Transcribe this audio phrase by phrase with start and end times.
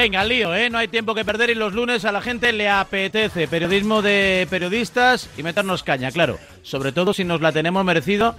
[0.00, 0.70] Venga, lío, ¿eh?
[0.70, 4.46] No hay tiempo que perder y los lunes a la gente le apetece periodismo de
[4.48, 6.38] periodistas y meternos caña, claro.
[6.62, 8.34] Sobre todo si nos la tenemos merecido,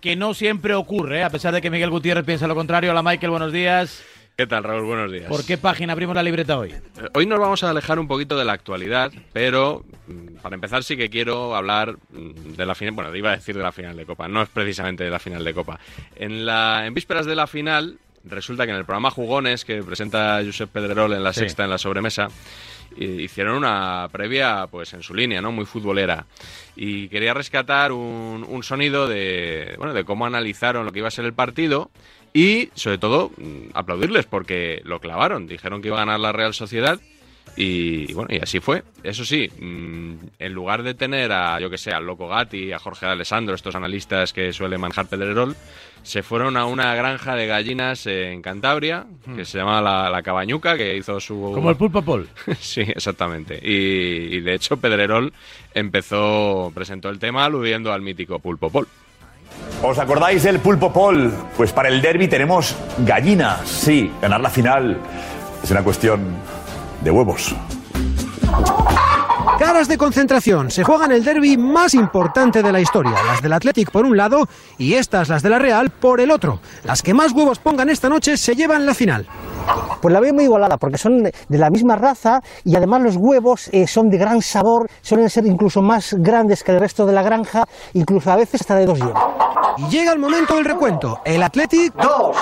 [0.00, 1.22] que no siempre ocurre, ¿eh?
[1.24, 2.92] a pesar de que Miguel Gutiérrez piensa lo contrario.
[2.92, 4.04] Hola Michael, buenos días.
[4.36, 4.84] ¿Qué tal, Raúl?
[4.84, 5.24] Buenos días.
[5.26, 6.70] ¿Por qué página abrimos la libreta hoy?
[6.70, 6.80] Eh,
[7.14, 10.96] Hoy nos vamos a alejar un poquito de la actualidad, pero mm, para empezar sí
[10.96, 14.06] que quiero hablar mm, de la final, bueno, iba a decir de la final de
[14.06, 15.80] Copa, no es precisamente de la final de Copa.
[16.14, 20.40] En, la, en vísperas de la final, resulta que en el programa Jugones, que presenta
[20.44, 21.40] Josep Pedrerol en la Sí.
[21.40, 22.28] sexta, en la sobremesa,
[22.98, 25.52] eh, hicieron una previa pues en su línea, ¿no?
[25.52, 26.26] Muy futbolera.
[26.76, 31.12] Y quería rescatar un, un sonido de, bueno, de cómo analizaron lo que iba a
[31.12, 31.90] ser el partido
[32.32, 35.46] y, sobre todo, mm, aplaudirles porque lo clavaron.
[35.46, 37.00] Dijeron que iba a ganar la Real Sociedad
[37.56, 38.82] y, bueno, y así fue.
[39.02, 42.78] Eso sí, mm, en lugar de tener a, yo que sé, al Loco Gatti, a
[42.78, 45.56] Jorge de Alessandro, estos analistas que suele manejar Pedrerol,
[46.02, 49.04] se fueron a una granja de gallinas en Cantabria,
[49.36, 51.52] que se llama la, la Cabañuca, que hizo su...
[51.54, 52.28] Como el pulpo Paul.
[52.58, 53.58] Sí, exactamente.
[53.62, 55.32] Y, y de hecho Pedrerol
[55.74, 58.88] empezó, presentó el tema aludiendo al mítico Pulpo Pol.
[59.82, 61.32] ¿Os acordáis del Pulpo Pol?
[61.56, 63.68] Pues para el derby tenemos gallinas.
[63.68, 64.98] Sí, ganar la final
[65.62, 66.36] es una cuestión
[67.02, 67.54] de huevos.
[69.60, 70.70] Caras de concentración.
[70.70, 73.12] Se juegan el derby más importante de la historia.
[73.26, 76.60] Las del Athletic por un lado y estas, las de la Real, por el otro.
[76.82, 79.26] Las que más huevos pongan esta noche se llevan la final.
[80.00, 83.16] Pues la veo muy igualada porque son de de la misma raza y además los
[83.16, 87.12] huevos eh, son de gran sabor, suelen ser incluso más grandes que el resto de
[87.12, 89.22] la granja, incluso a veces hasta de dos llevan.
[89.76, 91.20] Y llega el momento del recuento.
[91.22, 92.34] El Athletic, Dos,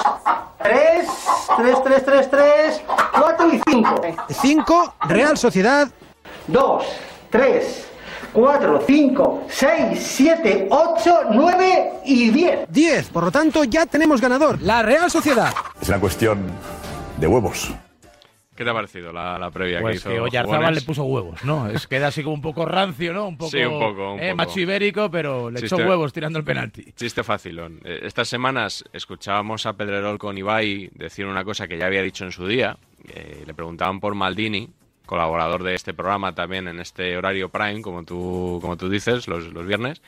[0.63, 1.09] tres,
[1.57, 2.81] tres, tres, tres, tres,
[3.13, 4.01] cuatro y cinco.
[4.29, 5.89] 5, Real Sociedad,
[6.47, 6.85] Dos,
[7.31, 7.89] tres,
[8.33, 12.61] cuatro, cinco, seis, siete, ocho, nueve y diez.
[12.71, 13.09] 10.
[13.11, 14.61] Por lo tanto, ya tenemos ganador.
[14.63, 15.53] La Real Sociedad.
[15.81, 16.41] Es una cuestión
[17.19, 17.73] de huevos.
[18.55, 20.75] ¿Qué te ha parecido la, la previa que Pues hizo que Jugones?
[20.75, 21.69] le puso huevos, ¿no?
[21.71, 23.29] Es queda así como un poco rancio, ¿no?
[23.29, 24.37] Un poco, Sí, un poco, un eh, poco.
[24.37, 26.93] macho ibérico, pero le echó Chiste- huevos tirando el penalti.
[26.97, 27.79] Chiste facilón.
[27.85, 32.25] Eh, Estas semanas escuchábamos a Pedrerol con Ibai decir una cosa que ya había dicho
[32.25, 32.77] en su día.
[33.15, 34.69] Eh, le preguntaban por Maldini,
[35.09, 39.53] colaborador de este programa también en este horario prime, como tú, como tú dices, los,
[39.53, 40.01] los viernes.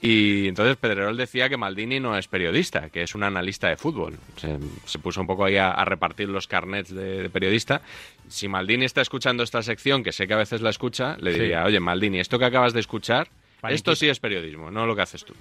[0.00, 4.18] Y entonces Pedrerol decía que Maldini no es periodista, que es un analista de fútbol.
[4.36, 7.80] Se, se puso un poco ahí a, a repartir los carnets de, de periodista.
[8.28, 11.40] Si Maldini está escuchando esta sección, que sé que a veces la escucha, le Sí.
[11.40, 13.28] diría, oye, Maldini, esto que acabas de escuchar,
[13.70, 15.34] esto sí es periodismo, no lo que haces tú.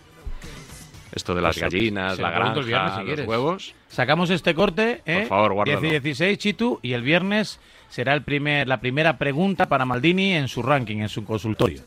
[1.16, 3.28] Esto de las Pues gallinas, la granja, viernes, si los quieres.
[3.28, 3.76] huevos.
[3.88, 5.20] Sacamos este corte, ¿eh?
[5.20, 5.80] Por favor, guárdalo.
[5.82, 7.60] 10 y 16, Chitu, y el viernes
[7.90, 11.82] será el primer, la primera pregunta para Maldini en su ranking, en su consultorio.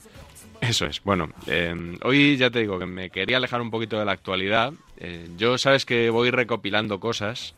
[0.61, 1.03] Eso es.
[1.03, 4.73] Bueno, eh, hoy ya te digo que me quería alejar un poquito de la actualidad.
[4.99, 7.55] Eh, yo sabes que voy recopilando cosas.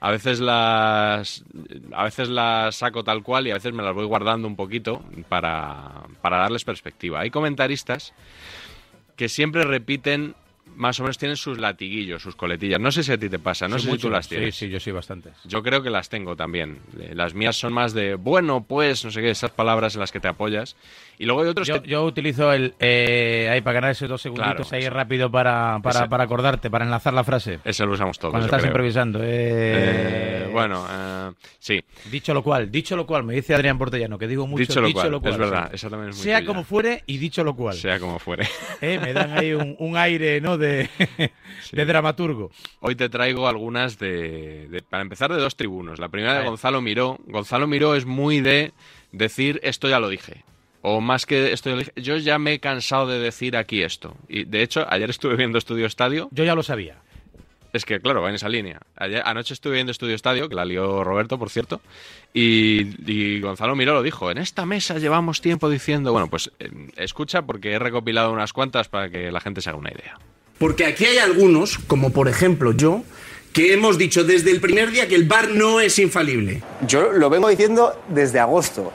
[0.00, 1.44] A veces las
[1.94, 5.02] a veces las saco tal cual y a veces me las voy guardando un poquito
[5.30, 7.20] para, para darles perspectiva.
[7.20, 8.12] Hay comentaristas
[9.16, 10.34] que siempre repiten,
[10.76, 12.80] más o menos tienen sus latiguillos, sus coletillas.
[12.80, 14.06] No sé si a ti te pasa, no Sí, sé si mucho.
[14.08, 14.54] tú las Sí, tienes.
[14.56, 15.34] sí, yo sí, bastantes.
[15.44, 16.78] Yo creo que las tengo también.
[17.00, 20.12] Eh, Las mías son más de bueno, pues, no sé qué, esas palabras en las
[20.12, 20.76] que te apoyas.
[21.18, 24.20] Y luego hay otros Yo, que yo utilizo el eh, ahí para ganar esos dos
[24.20, 26.08] segunditos Claro, ahí rápido para, para, Ese.
[26.08, 27.60] para acordarte, para enlazar la frase.
[27.64, 28.32] Ese lo usamos todos.
[28.32, 28.70] Cuando estás creo.
[28.70, 29.20] improvisando.
[29.22, 31.82] eh, Eh, bueno, eh, sí.
[32.10, 34.92] Dicho lo cual, dicho lo cual, me dice Adrián Portellano, que digo mucho Dicho lo
[35.20, 35.76] cual, es verdad, sí.
[35.76, 36.46] esa también es muy Sea tuya.
[36.46, 37.74] como fuere y dicho lo cual.
[37.76, 38.46] Sea como fuere.
[38.80, 40.58] Eh, me dan ahí un, un aire, ¿no?
[40.58, 40.90] De,
[41.72, 42.50] de dramaturgo.
[42.80, 45.98] Hoy te traigo algunas de, de- Para empezar, de dos tribunos.
[45.98, 46.44] La primera de.
[46.44, 47.18] Gonzalo Miró.
[47.26, 48.72] Gonzalo Miró es muy de
[49.12, 50.44] decir esto ya lo dije.
[50.86, 51.92] O más que esto ya lo dije.
[51.96, 54.14] Yo ya me he cansado de decir aquí esto.
[54.28, 56.28] Y de hecho, ayer estuve viendo Estudio Estadio.
[56.30, 56.96] Yo ya lo sabía.
[57.72, 58.80] Es que, claro, va en esa línea.
[58.94, 61.80] Ayer, anoche estuve viendo Estudio Estadio, que la lió Roberto, por cierto,
[62.34, 64.30] y, y Gonzalo Miró lo dijo.
[64.30, 66.12] En esta mesa llevamos tiempo diciendo.
[66.12, 69.78] Bueno, pues eh, escucha porque he recopilado unas cuantas para que la gente se haga
[69.78, 70.18] una idea.
[70.58, 73.04] Porque aquí hay algunos, como por ejemplo yo,
[73.54, 76.62] que hemos dicho desde el primer día que el VAR no es infalible.
[76.86, 78.92] Yo lo vengo diciendo desde agosto.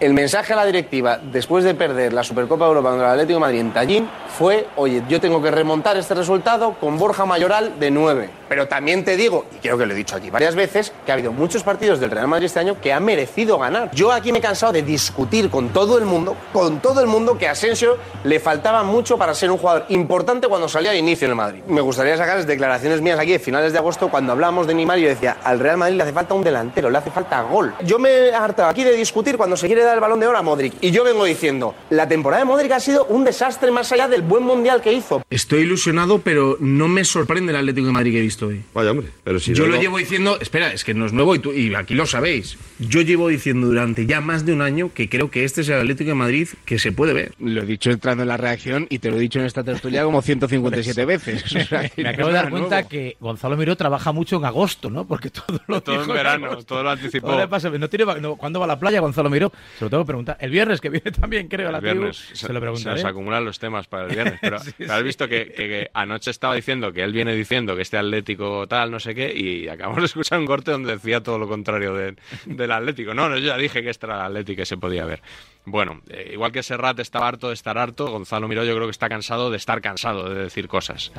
[0.00, 3.34] El mensaje a la directiva después de perder la Supercopa de Europa contra el Atlético
[3.34, 4.08] de Madrid en Tallín
[4.38, 8.30] fue, oye, yo tengo que remontar este resultado con Borja Mayoral de 9.
[8.48, 11.14] Pero también te digo, y creo que lo he dicho aquí varias veces, que ha
[11.14, 13.90] habido muchos partidos del Real Madrid este año que ha merecido ganar.
[13.92, 17.36] Yo aquí me he cansado de discutir con todo el mundo, con todo el mundo,
[17.36, 21.32] que Asensio le faltaba mucho para ser un jugador importante cuando salía de inicio en
[21.32, 21.62] el Madrid.
[21.66, 24.98] Me gustaría sacar las declaraciones mías aquí de finales de agosto cuando hablábamos de Neymar
[24.98, 27.74] y decía, al Real Madrid le hace falta un delantero, le hace falta gol.
[27.84, 30.38] Yo me he hartado aquí de discutir cuando se quiere dar el balón de oro
[30.38, 30.74] a Modric.
[30.80, 34.22] Y yo vengo diciendo, la temporada de Modric ha sido un desastre más allá del
[34.22, 35.22] buen mundial que hizo.
[35.30, 38.62] Estoy ilusionado, pero no me sorprende el Atlético de Madrid que he visto estoy.
[38.72, 41.12] Vaya hombre, pero si Yo no, lo no- llevo diciendo, espera, es que no es
[41.12, 42.56] nuevo y, tú- y aquí lo sabéis.
[42.78, 45.78] Yo llevo diciendo durante ya más de un año que creo que este es el
[45.80, 47.34] Atlético de Madrid que se puede ver.
[47.38, 50.04] Lo he dicho entrando en la reacción y te lo he dicho en esta tertulia
[50.04, 51.44] como 157 veces.
[51.54, 52.88] O sea, que Me acabo de dar cuenta nuevo.
[52.88, 55.04] que Gonzalo Miró trabaja mucho en agosto, ¿no?
[55.06, 56.64] Porque todo lo Todo en dijo verano, agosto.
[56.64, 57.26] todo lo anticipó.
[57.26, 59.52] Todo le pasa- no tiene, va- no, ¿Cuándo va a la playa Gonzalo Miró?
[59.80, 60.36] Se lo tengo que preguntar.
[60.40, 62.18] El viernes que viene también, creo, a la El viernes.
[62.18, 62.36] tribu.
[62.36, 62.96] Se, Se lo se preguntaré.
[63.02, 64.38] nos acumulan los temas para el viernes.
[64.40, 65.04] Pero, Sí, pero has sí.
[65.04, 68.90] visto que, que- que anoche estaba diciendo que él viene diciendo que este Atlético tal,
[68.90, 72.14] no sé qué, y acabamos de escuchar un corte donde decía todo lo contrario de-
[72.44, 73.14] del Atlético.
[73.14, 75.22] No, no, yo ya dije que este era el Atlético que se podía ver.
[75.64, 78.90] Bueno, eh, igual que Serrat estaba harto de estar harto, Gonzalo Miró yo creo que
[78.92, 81.10] está cansado de estar cansado de decir cosas.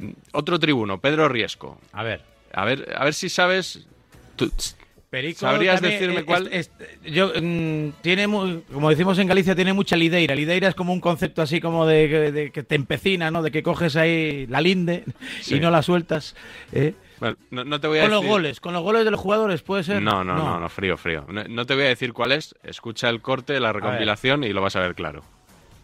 [0.00, 1.80] Eh, otro tribuno, Pedro Riesco.
[1.92, 2.20] A ver.
[2.52, 3.86] A ver, a ver si sabes.
[4.36, 4.52] tú-
[5.16, 6.48] Perico ¿Sabrías también, decirme cuál?
[6.52, 10.34] es- es- yo, mm, tiene, como decimos en Galicia, tiene mucha lideira.
[10.34, 13.42] Lideira es como un concepto así como de, de que te empecina, ¿no?
[13.42, 15.04] De que coges ahí la linde
[15.40, 15.54] Sí.
[15.54, 16.36] y no la sueltas.
[16.72, 16.92] ¿eh?
[17.18, 19.62] Bueno, no, no te voy a Con los goles, con los goles de los jugadores,
[19.62, 20.02] puede ser.
[20.02, 21.24] No, no, no, no, frío, frío.
[21.30, 22.54] No, no te voy a decir cuál es.
[22.62, 25.22] Escucha el corte, la recompilación y lo vas a ver claro.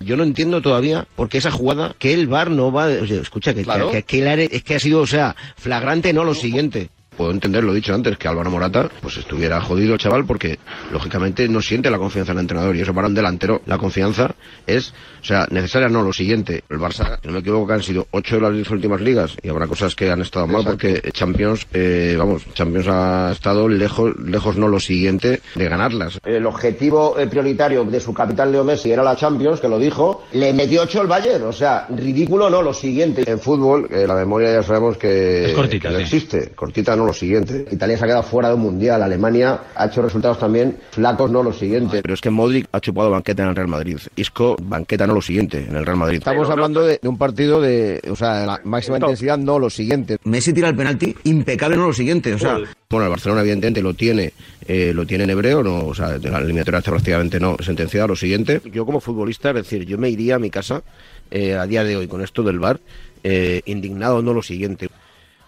[0.00, 2.86] Yo no entiendo todavía por qué esa jugada, que el VAR no va...
[2.88, 3.90] O sea, escucha, que, Claro.
[3.90, 6.90] que, que el área- es que ha sido, o sea, flagrante, no lo siguiente.
[7.16, 10.58] Puedo entender, lo he dicho antes, que Álvaro Morata pues estuviera jodido el chaval porque
[10.90, 14.34] lógicamente no siente la confianza en el entrenador y eso para un delantero la confianza
[14.66, 16.64] es, o sea, necesaria no lo siguiente.
[16.68, 19.36] El Barça, si no me equivoco, que han sido ocho de las diez últimas ligas
[19.42, 24.14] y habrá cosas que han estado mal porque Champions, eh, vamos, Champions ha estado lejos,
[24.18, 26.18] lejos no lo siguiente de ganarlas.
[26.24, 30.24] El objetivo eh, prioritario de su capitán Leo Messi era la Champions, que lo dijo,
[30.32, 33.30] le metió ocho el Bayern, o sea, ridículo no lo siguiente.
[33.30, 36.04] En fútbol, eh, la memoria ya sabemos que, Es cortita, que no sí.
[36.04, 37.66] existe, cortita no lo siguiente.
[37.70, 41.42] Italia se ha quedado fuera de un mundial, Alemania ha hecho resultados también flacos no
[41.42, 42.00] lo siguiente.
[42.02, 45.22] Pero es que Modric ha chupado banqueta en el Real Madrid, Isco banqueta no lo
[45.22, 46.18] siguiente en el Real Madrid.
[46.18, 49.70] Estamos hablando de, de un partido de, o sea, de la máxima intensidad no lo
[49.70, 50.18] siguiente.
[50.24, 52.58] Messi tira el penalti impecable no lo siguiente, o sea,
[52.90, 54.32] bueno, el Barcelona evidentemente lo tiene,
[54.66, 58.06] eh, lo tiene en hebreo, no, o sea, de la eliminatoria está prácticamente no sentenciada
[58.06, 58.60] lo siguiente.
[58.72, 60.82] Yo como futbolista, es decir, yo me iría a mi casa
[61.30, 62.80] eh, a día de hoy con esto del VAR
[63.24, 64.88] eh, indignado no lo siguiente.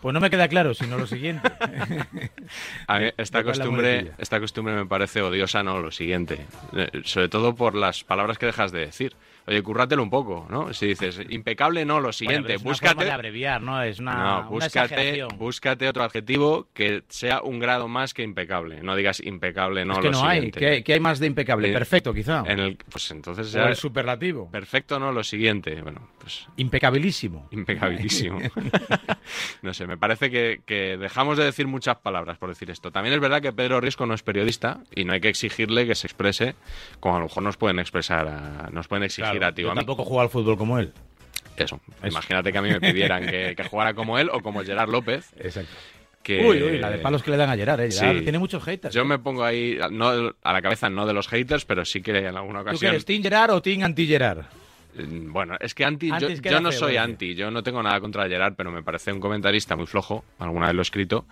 [0.05, 1.51] Pues no me queda claro, sino lo siguiente.
[2.89, 6.41] A mí esta costumbre, esta costumbre me parece odiosa, no lo siguiente.
[6.77, 9.17] Eh, Sobre todo por las palabras que dejas de decir.
[9.47, 10.73] Oye, currátelo un poco, ¿no?
[10.73, 12.47] Si dices impecable, no, lo siguiente.
[12.47, 12.95] pero es una búscate.
[12.95, 13.83] forma de abreviar, ¿no?
[13.83, 18.83] Es una, no, búscate, búscate otro adjetivo que sea un grado más que impecable.
[18.83, 20.37] No digas impecable, no es que lo no hay.
[20.39, 20.61] siguiente.
[20.61, 21.69] ¿Qué, hay- qué hay más de impecable?
[21.71, 22.43] Eh, Perfecto, quizá.
[22.47, 24.51] En el, pues entonces O el superlativo.
[24.51, 25.81] Perfecto, no, lo siguiente.
[25.83, 27.47] Bueno, pues Impecabilísimo.
[27.51, 28.39] impecabilísimo.
[29.63, 32.91] no sé, me parece que, que dejamos de decir muchas palabras por decir esto.
[32.91, 35.95] También es verdad que Pedro Riesco no es periodista y no hay que exigirle que
[35.95, 36.55] se exprese
[37.01, 40.21] como a lo mejor nos pueden expresar, a- nos pueden exigir Claro, yo tampoco juego
[40.23, 40.93] al fútbol como él.
[41.57, 41.81] Eso.
[42.05, 45.33] Imagínate que a mí me pidieran que, que jugara como él o como Gerard López.
[45.39, 45.71] Exacto.
[46.23, 46.45] Que...
[46.45, 47.91] Uy, uy, la de palos que le dan a Gerard, ¿eh?
[47.93, 48.23] Gerard Sí.
[48.23, 48.95] tiene muchos haters.
[48.95, 52.17] Yo me pongo ahí, no, a la cabeza no de los haters, pero sí que
[52.17, 52.93] en alguna ¿Tú ocasión...
[52.93, 54.45] eres, Team Gerard o Team anti-Gerard?
[54.97, 57.63] Mm, Bueno, es que anti, yo, Antes que yo no feo, soy anti, yo no
[57.63, 60.83] tengo nada contra Gerard, pero me parece un comentarista muy flojo, alguna vez lo he
[60.83, 61.27] escrito.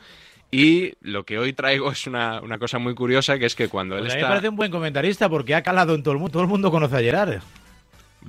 [0.51, 3.97] Y lo que hoy traigo es una, una cosa muy curiosa, que es que cuando
[3.97, 4.29] él Pues a mí me está...
[4.29, 6.33] parece un buen comentarista porque ha calado en todo el mundo.
[6.33, 7.41] Todo el mundo conoce a Gerard.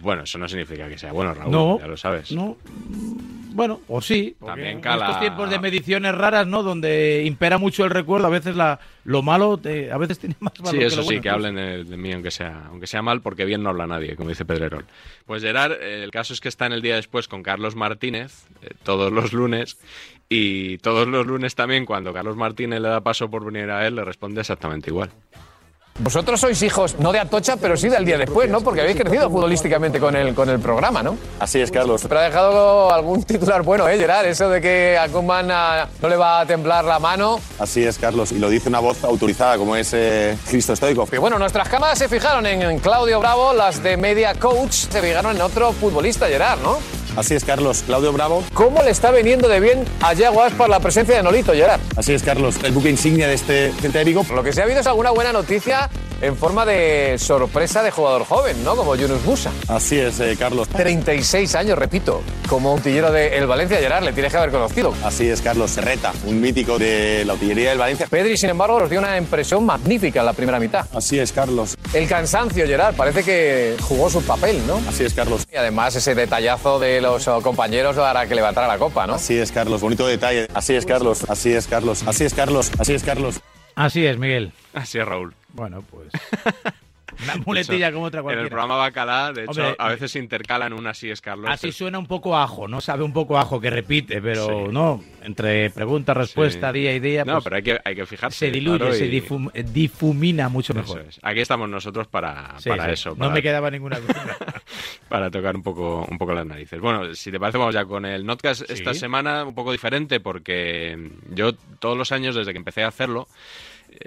[0.01, 2.31] Bueno, eso no significa que sea bueno, Raúl, No, ya lo sabes.
[2.31, 2.57] No.
[3.55, 4.35] Bueno, o sí.
[4.43, 6.63] También en cala- estos tiempos de mediciones raras, ¿no?
[6.63, 10.53] Donde impera mucho el recuerdo, a veces la, lo malo, te- a veces tiene más
[10.57, 11.21] valor Sí, que eso lo sí, bueno.
[11.21, 14.15] que hablen de, de mí, aunque sea, aunque sea mal, porque bien no habla nadie,
[14.15, 14.85] como dice Pedrerol.
[15.27, 18.69] Pues Gerard, el caso es que está en el día después con Carlos Martínez, eh,
[18.81, 19.77] todos los lunes,
[20.29, 23.93] y todos los lunes también, cuando Carlos Martínez le da paso por venir a él,
[23.95, 25.11] le responde exactamente igual.
[25.99, 28.61] Vosotros sois hijos, no de Atocha, pero sí del día después, ¿no?
[28.61, 31.15] Porque habéis crecido futbolísticamente con el, con el programa, ¿no?
[31.39, 32.01] Así es, Carlos.
[32.07, 34.25] Pero ha dejado algún titular bueno, ¿eh, Gerard?
[34.25, 37.39] Eso de que a Koeman no le va a temblar la mano.
[37.59, 38.31] Así es, Carlos.
[38.31, 41.11] Y lo dice una voz autorizada como es eh, Cristo Stoikov.
[41.11, 44.99] Que bueno, nuestras cámaras se fijaron en, en Claudio Bravo, las de Media Coach se
[44.99, 46.79] fijaron en otro futbolista, Gerard, ¿no?
[47.15, 47.83] Así es, Carlos.
[47.85, 48.43] Claudio Bravo.
[48.53, 51.81] ¿Cómo le está viniendo de bien a Yago Aspas la presencia de Nolito, Gerard?
[51.95, 52.55] Así es, Carlos.
[52.63, 54.25] El buque insignia de este de Vigo.
[54.33, 55.89] Lo que sí ha habido es alguna buena noticia
[56.21, 58.75] en forma de sorpresa de jugador joven, ¿no?
[58.75, 59.51] Como Yunus Musa.
[59.67, 60.67] Así es, eh, Carlos.
[60.69, 64.93] 36 años, repito, como utillero del Valencia, Gerard, le tienes que haber conocido.
[65.03, 65.71] Así es, Carlos.
[65.71, 68.07] Serreta, un mítico de la utillería del Valencia.
[68.09, 70.85] Pedri, sin embargo, nos dio una impresión magnífica en la primera mitad.
[70.93, 71.77] Así es, Carlos.
[71.93, 74.81] El cansancio, Gerard, parece que jugó su papel, ¿no?
[74.87, 75.45] Así es, Carlos.
[75.51, 79.15] Y además ese detallazo de los oh, compañeros para que levantara la copa, ¿no?
[79.15, 79.81] Así es, Carlos.
[79.81, 80.47] Bonito detalle.
[80.53, 81.25] Así es, Carlos.
[81.27, 82.03] Así es, Carlos.
[82.05, 82.71] Así es, Carlos.
[82.77, 83.41] Así es, Carlos.
[83.75, 84.53] Así es, Miguel.
[84.73, 85.33] Así es, Raúl.
[85.53, 86.09] Bueno, pues.
[87.23, 88.49] Una muletilla como otra En el cualquiera.
[88.49, 91.47] programa Bacalá, de hecho, Hombre, a veces intercalan unas y Carlos.
[91.47, 92.81] Así suena un poco ajo, ¿no?
[92.81, 94.71] Sabe un poco ajo que repite, pero Sí.
[94.71, 94.99] no.
[95.21, 96.79] Entre pregunta, respuesta, Sí.
[96.79, 97.23] día y día.
[97.23, 98.39] No, pues, pero hay que, hay que fijarse.
[98.47, 101.01] se diluye, claro, se y- difum- difumina mucho mejor.
[101.07, 101.19] es.
[101.21, 103.13] Aquí estamos nosotros para, Sí, para eso.
[103.15, 104.15] No me quedaba ninguna duda.
[105.07, 106.79] para tocar un poco, un poco las narices.
[106.81, 111.11] Bueno, si te parece, vamos ya con el Notcast esta semana, un poco diferente, porque
[111.29, 113.27] yo todos los años, desde que empecé a hacerlo,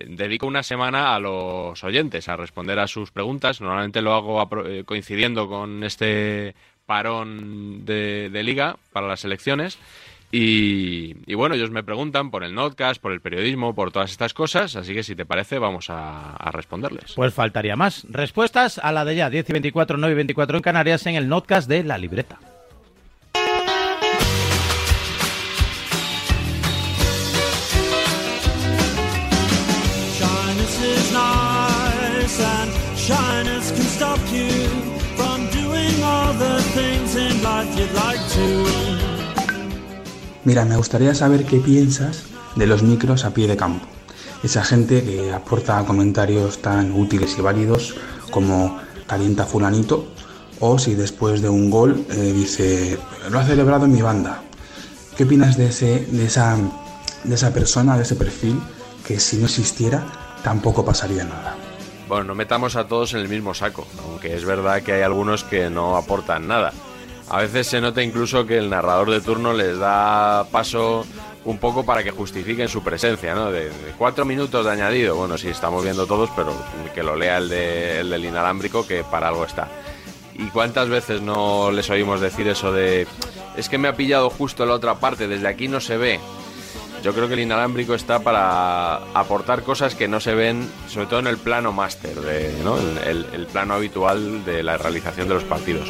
[0.06, 3.60] dedico una semana a los oyentes, a responder a sus preguntas.
[3.60, 6.54] Normalmente lo hago eh, coincidiendo con este
[6.86, 9.78] parón de, liga para las elecciones.
[10.32, 14.76] Y, bueno, ellos me preguntan por el Notcast, por el periodismo, por todas estas cosas,
[14.76, 17.14] así que si te parece vamos a, a responderles.
[17.14, 18.04] Pues faltaría más.
[18.10, 21.28] Respuestas a la de ya, 10 y 24, 9 y 24 en Canarias, en el
[21.28, 22.38] notcast de La Libreta.
[40.44, 42.24] Mira, me gustaría saber qué piensas
[42.54, 43.86] de los micros a pie de campo.
[44.42, 47.96] Esa gente que aporta comentarios tan útiles y válidos
[48.30, 50.06] como calienta fulanito
[50.60, 52.98] o si después de un gol eh, dice
[53.30, 54.42] lo ha celebrado en mi banda.
[55.16, 56.56] ¿Qué opinas de, ese, de, esa,
[57.24, 58.60] de esa persona, de ese perfil
[59.06, 60.06] que si no existiera
[60.42, 61.65] tampoco pasaría nada?
[62.08, 65.42] Bueno, no metamos a todos en el mismo saco, aunque es verdad que hay algunos
[65.42, 66.72] que no aportan nada.
[67.28, 71.04] A veces se nota incluso que el narrador de turno les da paso
[71.44, 73.50] un poco para que justifiquen su presencia, ¿no?
[73.50, 76.52] De, cuatro minutos de añadido, bueno, sí, estamos viendo todos, pero
[76.94, 79.68] que lo lea el, de, el del inalámbrico, que para algo está.
[80.34, 83.06] ¿Y cuántas veces no les oímos decir eso de,
[83.56, 86.20] es que me ha pillado justo la otra parte, desde aquí no se ve?
[87.02, 91.20] Yo creo que el inalámbrico está para aportar cosas que no se ven, sobre todo
[91.20, 92.16] en el plano máster,
[92.64, 92.76] ¿no?
[92.78, 95.88] el, plano habitual de la realización de los partidos.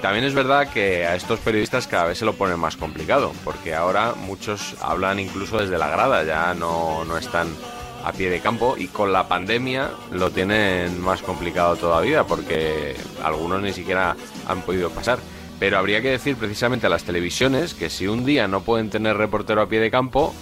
[0.00, 3.74] También es verdad que a estos periodistas cada vez se lo ponen más complicado, porque
[3.74, 7.48] ahora muchos hablan incluso desde la grada, ya no, no están
[8.04, 13.60] a pie de campo y con la pandemia lo tienen más complicado todavía, porque algunos
[13.60, 14.14] ni siquiera
[14.46, 15.18] han podido pasar.
[15.58, 19.16] Pero habría que decir precisamente a las televisiones que si un día no pueden tener
[19.16, 20.34] reportero a pie de campo,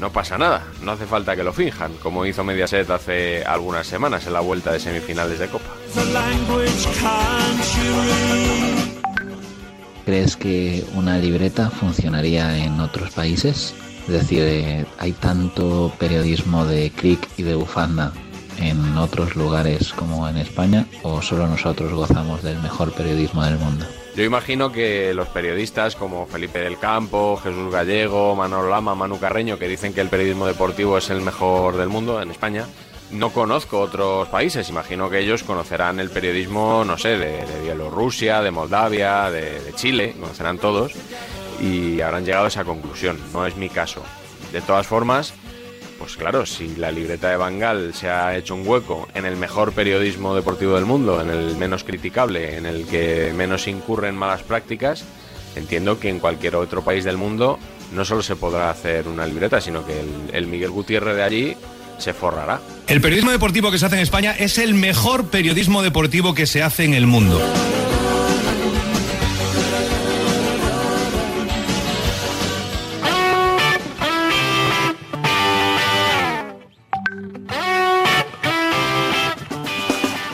[0.00, 4.26] no pasa nada, no hace falta que lo finjan, como hizo Mediaset hace algunas semanas
[4.26, 5.66] en la vuelta de semifinales de Copa.
[10.06, 13.74] ¿Crees que una libreta funcionaría en otros países?
[14.06, 18.12] Es decir, eh, ¿hay tanto periodismo de click y de bufanda
[18.58, 23.86] en otros lugares como en España o solo nosotros gozamos del mejor periodismo del mundo?
[24.16, 29.58] Yo imagino que los periodistas como Felipe del Campo, Jesús Gallego, Manolo Lama, Manu Carreño,
[29.58, 32.66] que dicen que el periodismo deportivo es el mejor del mundo en España,
[33.12, 34.68] no conozco otros países.
[34.68, 40.14] Imagino que ellos conocerán el periodismo, no sé, de, Bielorrusia, de Moldavia, de, de Chile,
[40.18, 40.92] conocerán todos
[41.60, 43.18] y habrán llegado a esa conclusión.
[43.32, 44.02] No es mi caso.
[44.52, 45.34] De todas formas,
[46.10, 49.72] pues claro, si la libreta de Bangal se ha hecho un hueco en el mejor
[49.72, 55.04] periodismo deportivo del mundo, en el menos criticable, en el que menos incurren malas prácticas,
[55.54, 57.60] entiendo que en cualquier otro país del mundo
[57.92, 61.56] no solo se podrá hacer una libreta, sino que el, el Miguel Gutiérrez de allí
[61.98, 62.60] se forrará.
[62.88, 66.64] El periodismo deportivo que se hace en España es el mejor periodismo deportivo que se
[66.64, 67.40] hace en el mundo.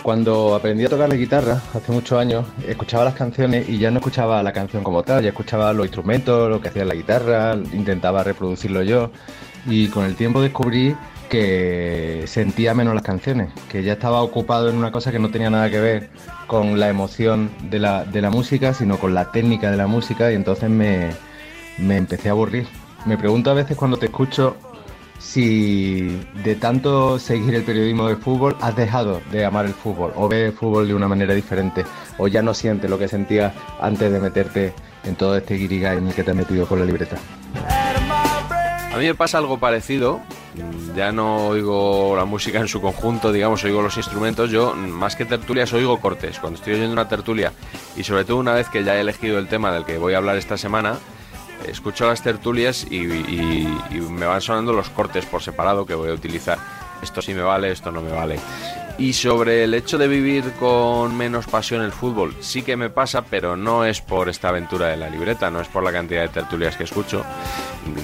[0.06, 3.98] Cuando aprendí a tocar la guitarra hace muchos años, escuchaba las canciones y ya no
[3.98, 8.22] escuchaba la canción como tal, ya escuchaba los instrumentos, lo que hacía la guitarra, intentaba
[8.22, 9.10] reproducirlo yo
[9.66, 10.94] y con el tiempo descubrí
[11.28, 15.50] que sentía menos las canciones, que ya estaba ocupado en una cosa que no tenía
[15.50, 16.10] nada que ver
[16.46, 20.30] con la emoción de la, de la música, sino con la técnica de la música
[20.30, 21.10] y entonces me,
[21.78, 22.68] me empecé a aburrir.
[23.06, 24.56] Me pregunto a veces cuando te escucho
[25.18, 30.28] si de tanto seguir el periodismo del fútbol has dejado de amar el fútbol o
[30.28, 31.84] ves el fútbol de una manera diferente
[32.18, 36.08] o ya no sientes lo que sentías antes de meterte en todo este guirigay en
[36.08, 37.16] el que te has metido con la libreta.
[38.96, 40.22] A mí me pasa algo parecido.
[40.94, 44.50] Ya no oigo la música en su conjunto, digamos, oigo los instrumentos.
[44.50, 46.38] Yo, más que tertulias, oigo cortes.
[46.38, 47.52] Cuando estoy oyendo una tertulia,
[47.94, 50.16] y sobre todo una vez que ya he elegido el tema del que voy a
[50.16, 50.96] hablar esta semana,
[51.66, 56.10] escucho las tertulias y, y- y me van sonando los cortes por separado que voy
[56.10, 56.58] a utilizar.
[57.02, 58.38] Esto sí me vale, esto no me vale.
[58.98, 63.22] Y sobre el hecho de vivir con menos pasión el fútbol, sí que me pasa,
[63.22, 66.28] pero no es por esta aventura de la libreta, no es por la cantidad de
[66.28, 67.22] tertulias que escucho.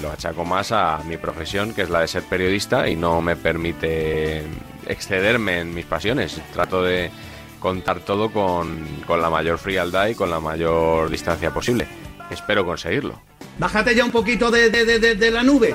[0.03, 3.35] Lo achaco más a mi profesión, que es la de ser periodista, y no me
[3.35, 4.43] permite
[4.85, 6.39] excederme en mis pasiones.
[6.53, 7.09] Trato de
[7.59, 11.87] contar todo con, con la mayor frialdad y con la mayor distancia posible.
[12.29, 13.19] Espero conseguirlo.
[13.59, 15.73] Bájate ya un poquito de, de- de- de- la nube.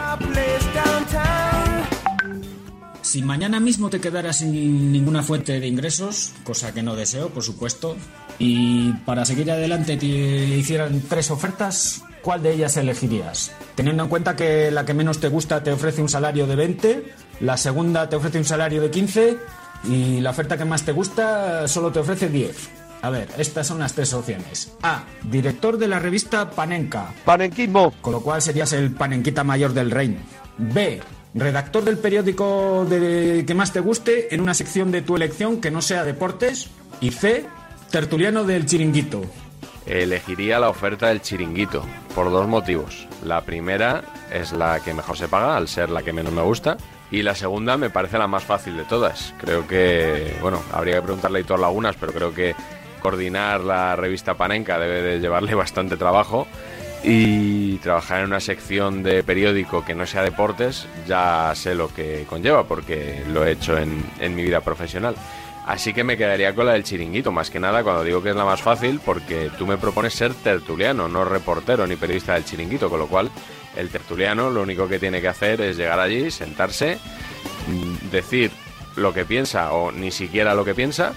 [3.03, 7.43] Si mañana mismo te quedaras sin ninguna fuente de ingresos, cosa que no deseo, por
[7.43, 7.97] supuesto,
[8.39, 13.53] y para seguir adelante te hicieran tres ofertas, ¿cuál de ellas elegirías?
[13.77, 17.13] Teniendo en cuenta que la que menos te gusta te ofrece un salario de 20,
[17.41, 19.39] la segunda te ofrece un salario de 15
[19.85, 22.69] y la oferta que más te gusta solo te ofrece 10.
[23.03, 24.73] A ver, estas son las tres opciones.
[24.83, 25.05] A.
[25.23, 27.13] Director de la revista Panenka.
[27.25, 27.93] Panenquismo.
[28.01, 30.19] Con lo cual serías el panenquita mayor del reino.
[30.59, 31.01] B.
[31.35, 35.71] Redactor del periódico de- que más te guste en una sección de tu elección que
[35.71, 36.71] no sea deportes.
[37.01, 37.47] Y C.
[37.91, 39.23] Tertuliano del chiringuito.
[39.87, 43.07] Elegiría la oferta del chiringuito por dos motivos.
[43.25, 44.03] La primera
[44.33, 46.77] es la que mejor se paga, al ser la que menos me gusta.
[47.11, 49.33] Y la segunda me parece la más fácil de todas.
[49.41, 52.55] Creo que, bueno, habría que preguntarle a Hitor Lagunas, pero creo que
[52.99, 56.47] coordinar la revista Panenka debe de llevarle bastante trabajo.
[57.05, 62.27] Y trabajar en una sección de periódico que no sea deportes, ya sé lo que
[62.29, 65.15] conlleva, porque lo he hecho en, en mi vida profesional.
[65.69, 68.37] Así que me quedaría con la del chiringuito, más que nada cuando digo que es
[68.37, 72.89] la más fácil, porque tú me propones ser tertuliano, no reportero ni periodista del chiringuito,
[72.89, 73.31] con lo cual
[73.77, 76.99] el tertuliano lo único que tiene que hacer es llegar allí, sentarse,
[77.67, 78.51] mm, decir
[78.97, 81.13] lo que piensa o ni siquiera lo que piensa,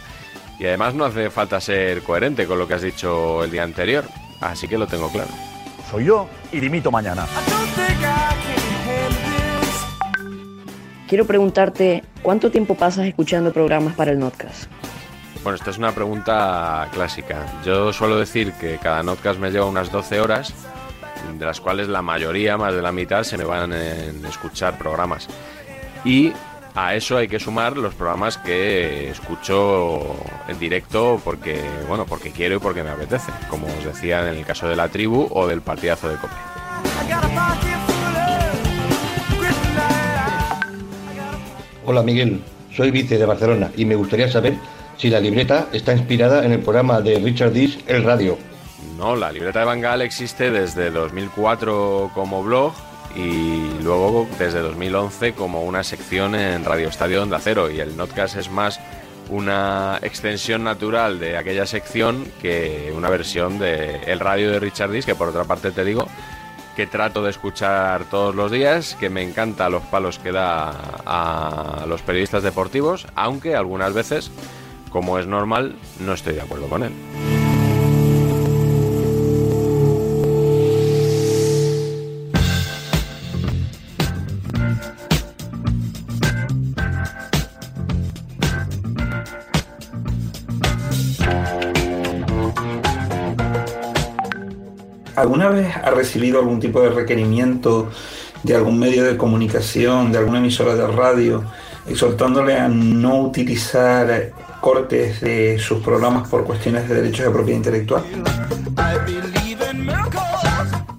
[0.62, 4.06] y además no hace falta ser coherente con lo que has dicho el día anterior,
[4.42, 5.32] así que lo tengo claro.
[5.90, 7.26] Soy yo y dimito mañana.
[11.10, 14.70] Quiero preguntarte, ¿cuánto tiempo pasas escuchando programas para el Notcast?
[15.42, 17.44] Bueno, esta es una pregunta clásica.
[17.66, 20.54] Yo suelo decir que cada notcast me lleva unas 12 horas,
[21.40, 25.28] de las cuales la mayoría, más de la mitad, se me van en escuchar programas.
[26.06, 26.34] Y
[26.76, 30.16] a eso hay que sumar los programas que escucho
[30.48, 34.46] en directo porque, bueno, porque quiero y porque me apetece, como os decía en el
[34.46, 36.34] caso de la tribu o del partidazo de Cope.
[41.86, 42.42] Hola Miguel,
[42.74, 44.56] soy vice de Barcelona y me gustaría saber
[44.98, 48.38] si la libreta está inspirada en el programa de Richard Dish, El Radio.
[48.98, 52.74] No, la libreta de Bangal existe desde 2004 como blog
[53.16, 58.38] y luego desde 2011 como una sección en Radio Estadio Onda Cero y el Notcast
[58.38, 58.80] es más
[59.30, 65.06] una extensión natural de aquella sección que una versión de El Radio de Richard Dish
[65.06, 66.08] que por otra parte te digo
[66.76, 70.72] que trato de escuchar todos los días, que me encanta los palos que da
[71.06, 74.32] a los periodistas deportivos, aunque algunas veces,
[74.90, 76.94] como es normal, no estoy de acuerdo con él.
[95.22, 97.92] ¿Alguna vez ha recibido algún tipo de requerimiento
[98.42, 101.44] de algún medio de comunicación, de alguna emisora de radio,
[101.88, 104.32] exhortándole a no utilizar
[104.62, 108.04] cortes de sus programas por cuestiones de derechos de propiedad intelectual?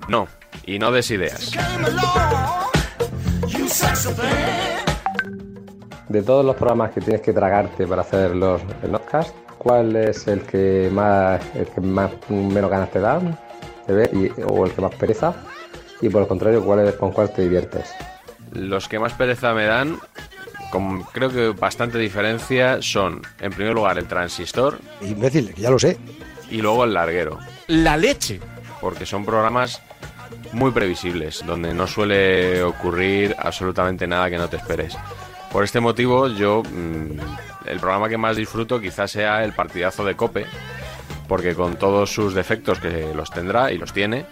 [0.06, 0.28] No,
[0.66, 1.50] y no des ideas.
[6.08, 10.28] De todos los programas que tienes que tragarte para hacer los el podcast, ¿cuál es
[10.28, 13.20] el que más el que más menos ganas te da
[14.12, 15.34] y- o el que más pereza?
[16.00, 17.90] Y por el contrario, ¿cuál es, con cuál te diviertes?
[18.52, 19.98] Los que más pereza me dan,
[20.70, 24.78] con creo que bastante diferencia, son, en primer lugar, el transistor.
[25.00, 25.98] Imbécil, ya lo sé.
[26.50, 27.38] Y luego el larguero.
[27.68, 28.40] La leche.
[28.80, 29.80] Porque son programas
[30.52, 34.96] muy previsibles, donde no suele ocurrir absolutamente nada que no te esperes.
[35.52, 40.16] Por este motivo, yo mm, el programa que más disfruto quizás sea el partidazo de
[40.16, 40.46] Cope,
[41.28, 44.26] porque con todos sus defectos que los tendrá y los tiene,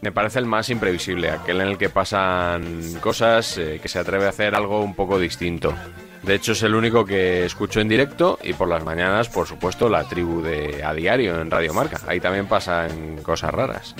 [0.00, 4.26] me parece el más imprevisible, aquel en el que pasan cosas, eh, que se atreve
[4.26, 5.74] a hacer algo un poco distinto.
[6.22, 9.88] De hecho, es el único que escucho en directo y por las mañanas, por supuesto,
[9.88, 12.00] la tribu de A Diario en Radio Marca.
[12.08, 13.94] Ahí también pasan cosas raras.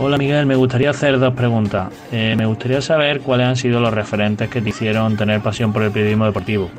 [0.00, 1.92] Hola Miguel, me gustaría hacer dos preguntas.
[2.12, 5.82] Eh, me gustaría saber cuáles han sido los referentes que te hicieron tener pasión por
[5.82, 6.70] el periodismo deportivo.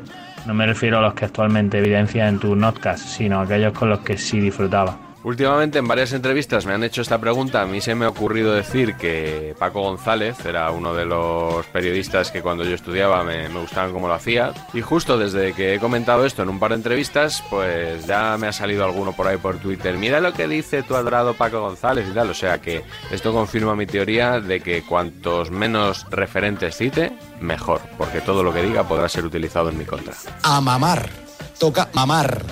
[0.46, 3.90] No me refiero a los que actualmente evidencias en tu notcast, sino a aquellos con
[3.90, 5.09] los que sí disfrutaba.
[5.22, 7.60] Últimamente en varias entrevistas me han hecho esta pregunta.
[7.60, 12.30] A mí se me ha ocurrido decir que Paco González era uno de los periodistas
[12.30, 14.54] que cuando yo estudiaba me, gustaban cómo lo hacía.
[14.72, 18.46] Y justo desde que he comentado esto en un par de entrevistas, pues ya me
[18.46, 19.98] ha salido alguno por ahí por Twitter.
[19.98, 22.30] Mira lo que dice tu adorado Paco González y tal.
[22.30, 27.82] O sea que esto confirma mi teoría de que cuantos menos referentes cite, mejor.
[27.98, 30.14] Porque todo lo que diga podrá ser utilizado en mi contra.
[30.42, 31.10] A mamar.
[31.58, 32.42] Toca mamar.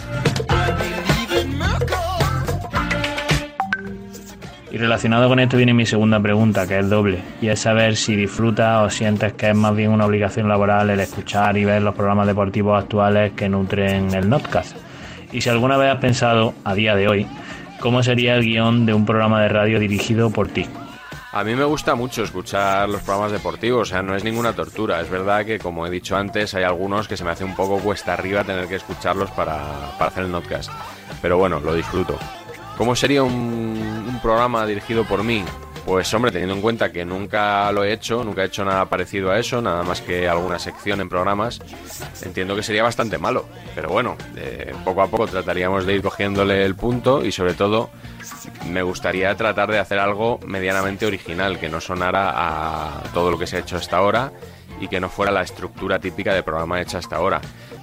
[4.70, 8.14] Y relacionado con esto viene mi segunda pregunta, que es doble, y es saber si
[8.16, 11.94] disfrutas o sientes que es más bien una obligación laboral el escuchar y ver los
[11.94, 14.76] programas deportivos actuales que nutren el Notcast.
[15.32, 17.26] Y si alguna vez has pensado, a día de hoy,
[17.80, 20.66] cómo sería el guion de un programa de radio dirigido por ti.
[21.32, 25.00] A mí me gusta mucho escuchar los programas deportivos, o sea, no es ninguna tortura.
[25.00, 27.78] Es verdad que, como he dicho antes, hay algunos que se me hace un poco
[27.78, 29.58] cuesta arriba tener que escucharlos para,
[29.98, 30.70] para hacer el notcast.
[31.22, 32.18] Pero bueno, lo disfruto.
[32.78, 35.44] ¿Cómo sería un, programa dirigido por mí?
[35.84, 39.32] Pues hombre, teniendo en cuenta que nunca lo he hecho, nunca he hecho nada parecido
[39.32, 41.60] a eso, nada más que alguna sección en programas,
[42.22, 43.46] entiendo que sería bastante malo.
[43.74, 47.90] Pero bueno, eh, poco a poco trataríamos de ir cogiéndole el punto y sobre todo
[48.66, 53.48] me gustaría tratar de hacer algo medianamente original, que no sonara a todo lo que
[53.48, 54.32] se ha hecho hasta ahora
[54.80, 57.40] y que no fuera la estructura típica de programa hecha hasta ahora.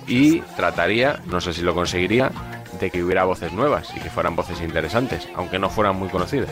[0.08, 2.31] Y trataría, no sé si lo conseguiría,
[2.79, 6.51] de que hubiera voces nuevas y que fueran voces interesantes, aunque no fueran muy conocidas.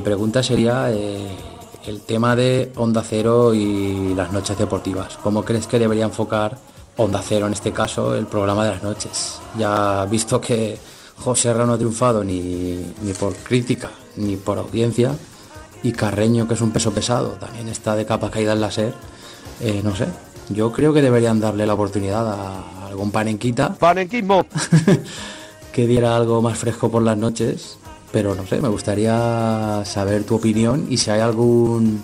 [0.00, 1.28] Mi pregunta sería eh,
[1.84, 5.18] el tema de Onda Cero y las noches deportivas.
[5.22, 6.56] ¿Cómo crees que debería enfocar
[6.96, 9.40] Onda Cero en este caso el programa de las noches?
[9.58, 10.78] Ya visto que
[11.18, 15.12] José Ra no ha triunfado ni, ni por crítica ni por audiencia
[15.82, 18.94] y Carreño, que es un peso pesado, también está de capa caída en la SER,
[19.60, 20.06] eh, no sé.
[20.48, 23.74] Yo creo que deberían darle la oportunidad a algún panenquita.
[23.74, 24.46] ¡Panenquismo!
[25.74, 27.76] que diera algo más fresco por las noches,
[28.12, 32.02] pero no sé, me gustaría saber tu opinión y si hay algún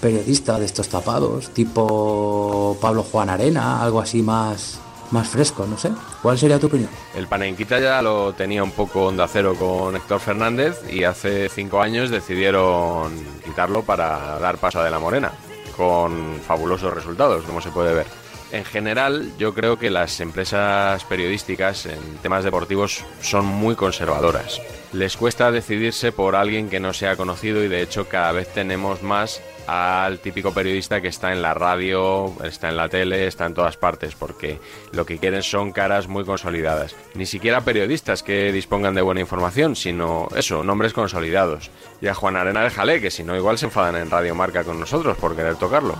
[0.00, 4.78] periodista de estos tapados, tipo Pablo Juan Arena, algo así más,
[5.10, 5.90] más fresco, no sé.
[6.20, 6.90] ¿Cuál sería tu opinión?
[7.14, 11.80] El Panenquita ya lo tenía un poco onda cero con Héctor Fernández y hace cinco
[11.80, 13.12] años decidieron
[13.44, 15.32] quitarlo para dar paso a De la Morena,
[15.76, 18.23] con fabulosos resultados, como se puede ver.
[18.52, 24.60] En general, yo creo que las empresas periodísticas en temas deportivos son muy conservadoras.
[24.92, 29.02] Les cuesta decidirse por alguien que no sea conocido y de hecho cada vez tenemos
[29.02, 33.54] más al típico periodista que está en la radio, está en la tele, está en
[33.54, 34.60] todas partes, porque
[34.92, 36.94] lo que quieren son caras muy consolidadas.
[37.14, 41.70] Ni siquiera periodistas que dispongan de buena información, sino eso, nombres consolidados.
[42.00, 44.78] Y a Juan Arena déjale, que si no igual se enfadan en Radio Marca con
[44.78, 45.96] nosotros por querer tocarlo.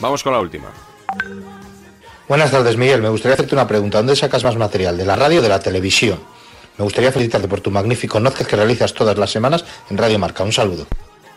[0.00, 0.66] Vamos con la última.
[2.28, 3.02] Buenas tardes, Miguel.
[3.02, 3.98] Me gustaría hacerte una pregunta.
[3.98, 4.96] ¿Dónde sacas más material?
[4.96, 6.18] ¿De la radio o de la televisión?
[6.76, 10.42] Me gustaría felicitarte por tu magnífico notcast que realizas todas las semanas en Radio Marca.
[10.42, 10.86] Un saludo.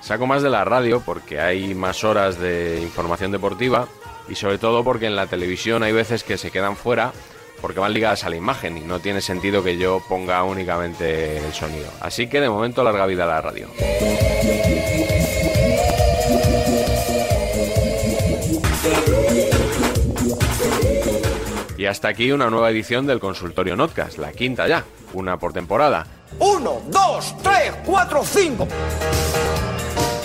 [0.01, 3.87] Saco más de la radio porque hay más horas de información deportiva
[4.27, 7.11] y sobre todo porque en la televisión hay veces que se quedan fuera
[7.61, 11.53] porque van ligadas a la imagen y no tiene sentido que yo ponga únicamente el
[11.53, 11.89] sonido.
[12.01, 13.69] Así que de momento larga vida a la radio.
[21.85, 26.03] Y hasta aquí una nueva edición del Consultorio Notcast, la quinta ya, una por temporada.
[26.39, 28.67] Uno, dos, tres, cuatro, cinco.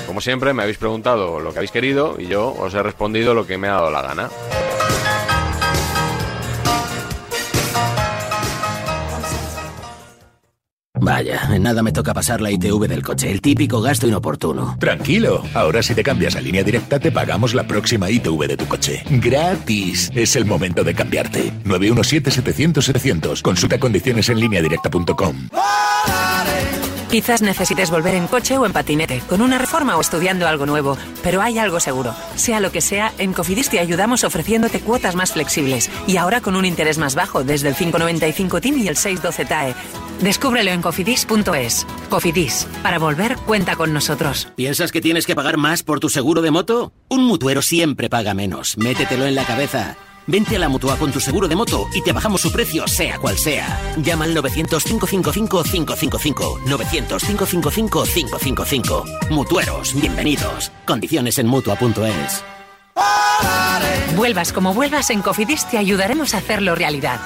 [0.06, 3.46] Como siempre me habéis preguntado lo que habéis querido y yo os he respondido lo
[3.46, 4.30] que me ha dado la gana.
[11.00, 14.76] Vaya, en nada me toca pasar la ITV del coche, el típico gasto inoportuno.
[14.78, 18.66] Tranquilo, ahora si te cambias a línea directa te pagamos la próxima ITV de tu
[18.66, 19.02] coche.
[19.08, 20.10] Gratis.
[20.14, 21.52] Es el momento de cambiarte.
[21.64, 23.42] 917-700-700.
[23.42, 25.48] Consulta condiciones en línea directa.com.
[27.10, 30.96] Quizás necesites volver en coche o en patinete, con una reforma o estudiando algo nuevo,
[31.24, 32.14] pero hay algo seguro.
[32.36, 36.54] Sea lo que sea, en Cofidis te ayudamos ofreciéndote cuotas más flexibles y ahora con
[36.54, 39.74] un interés más bajo desde el 595 TIM y el 612 TAE.
[40.20, 41.87] Descúbrelo en cofidis.es.
[42.09, 44.48] Cofidis, para volver cuenta con nosotros.
[44.56, 46.92] ¿Piensas que tienes que pagar más por tu seguro de moto?
[47.09, 48.76] Un mutuero siempre paga menos.
[48.76, 49.96] Métetelo en la cabeza.
[50.26, 53.18] Vente a la mutua con tu seguro de moto y te bajamos su precio, sea
[53.18, 53.80] cual sea.
[53.96, 56.64] Llama al 900-555-555.
[56.66, 59.30] 900-555-555.
[59.30, 60.70] Mutueros, bienvenidos.
[60.87, 62.44] Condiciones en mutua.es.
[64.16, 67.20] Vuelvas como vuelvas, en Cofidis te ayudaremos a hacerlo realidad.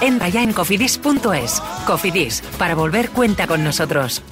[0.00, 1.60] Entra ya en cofidis.es.
[1.86, 4.22] Cofidis, para volver cuenta con nosotros.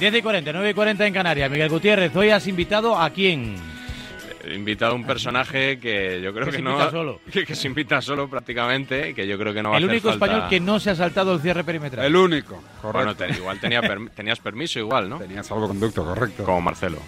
[0.00, 1.50] Diez y 40, 9 y 40 en Canarias.
[1.50, 3.73] Miguel Gutiérrez, hoy has invitado a quién?
[4.52, 6.72] Invitado a un personaje que yo creo Que que, se no.
[6.72, 7.20] invita solo.
[7.32, 9.90] Que, que se invita solo prácticamente, que yo creo que no va El a hacer
[9.96, 12.04] único falta- español que no se ha saltado el cierre perimetral.
[12.06, 13.24] El único, Bueno, correcto.
[13.26, 13.80] te- igual tenía
[14.14, 15.18] tenías permiso, igual, ¿no?
[15.18, 16.44] Tenía salvoconducto, correcto.
[16.44, 16.98] Como Marcelo.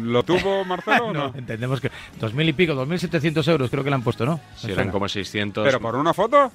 [0.00, 1.32] ¿Lo tuvo Marcelo o no?
[1.36, 1.90] Entendemos que
[2.20, 4.40] dos mil y pico, 2.700 euros creo que le han puesto, ¿no?
[4.56, 5.64] Si eran como 600.
[5.64, 6.50] ¿Pero por una foto?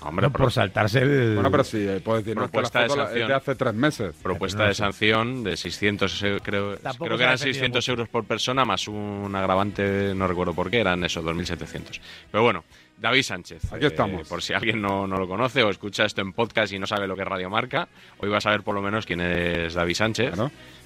[0.00, 2.62] Hombre, No, por saltarse el- Bueno, pero sí, eh, puedes decir, no, es que la
[2.70, 3.28] propuesta de la- es sanción.
[3.28, 4.16] de hace tres meses.
[4.22, 7.92] Propuesta de sanción de 600, eu- creo, Tampoco creo que eran defendido 600 mucho.
[7.92, 12.00] euros por persona más un agravante, no recuerdo por qué, eran esos 2.700.
[12.30, 12.64] Pero bueno,
[12.96, 13.72] David Sánchez.
[13.72, 14.28] Aquí eh, estamos.
[14.28, 17.06] por si alguien no, no lo conoce o escucha esto en podcast y no sabe
[17.08, 19.94] lo que es Radio Marca, hoy va a saber por lo menos quién es David
[19.94, 20.34] Sánchez.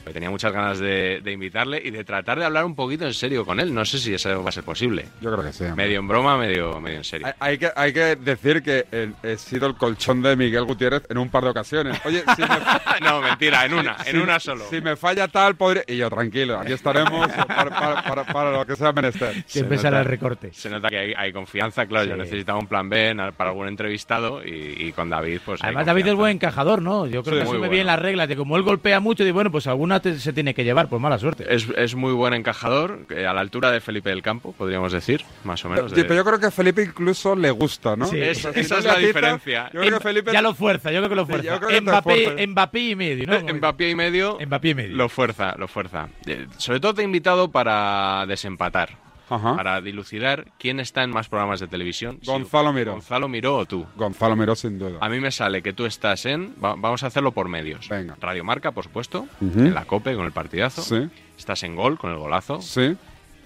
[0.08, 3.12] Porque tenía muchas ganas de, de invitarle y de tratar de hablar un poquito en
[3.12, 3.74] serio con él.
[3.74, 5.04] No sé si eso va a ser posible.
[5.20, 5.64] Yo creo que sí.
[5.76, 7.26] Medio en broma, medio, medio en serio.
[7.26, 11.02] Hay, hay que, hay que decir que el- he sido el colchón de Miguel Gutiérrez
[11.10, 12.00] en un par de ocasiones.
[12.06, 12.48] Oye, si me,
[13.06, 14.64] no, mentira, en una, si- en una solo.
[14.70, 15.84] Si me falla tal, podría...
[15.86, 19.44] Y yo, tranquilo, aquí estaremos para, para- para- para lo que sea menester.
[19.46, 20.50] Siempre Se nota- el recorte.
[20.54, 22.06] Se nota que hay, hay confianza, claro.
[22.08, 25.62] Yo necesitaba un plan B para algún entrevistado y, y con David, pues.
[25.62, 27.06] Además, David es buen encajador, ¿no?
[27.06, 27.72] Yo creo Sí, que muy asume bueno.
[27.72, 30.54] bien las reglas de como él golpea mucho, y bueno, pues alguna te- se tiene
[30.54, 31.44] que llevar, por mala suerte.
[31.54, 35.22] Es, es muy buen encajador, eh, a la altura de Felipe del Campo, podríamos decir,
[35.44, 35.90] más o menos.
[35.90, 38.06] Sí, de- pero yo creo que a Felipe incluso le gusta, ¿no?
[38.06, 39.70] Sí, es- esa es la diferencia.
[39.72, 40.32] Yo creo que Felipe...
[40.32, 41.56] Ya lo fuerza, yo creo que lo Sí, fuerza.
[41.58, 42.46] creo que Mbappé, fuerza.
[42.46, 43.34] Mbappé y medio, ¿no?
[43.34, 44.96] Eh, Mbappé y medio, Mbappé y medio.
[44.96, 46.08] lo fuerza, lo fuerza.
[46.26, 48.90] Eh, Sobre todo te he invitado para desempatar,
[49.28, 52.18] para dilucidar quién está en más programas de televisión.
[52.22, 52.92] si Gonzalo Miró.
[52.92, 53.86] Gonzalo Miró o tú.
[53.96, 54.98] Gonzalo Miró, sin duda.
[55.00, 56.54] A mí me sale que tú estás en.
[56.62, 57.88] va- vamos a hacerlo por medios.
[57.88, 58.16] Venga.
[58.20, 59.26] Radio Marca, por supuesto.
[59.40, 60.82] En la Cope con el partidazo.
[60.82, 61.08] Sí.
[61.36, 62.60] Estás en Gol con el golazo.
[62.62, 62.96] Sí.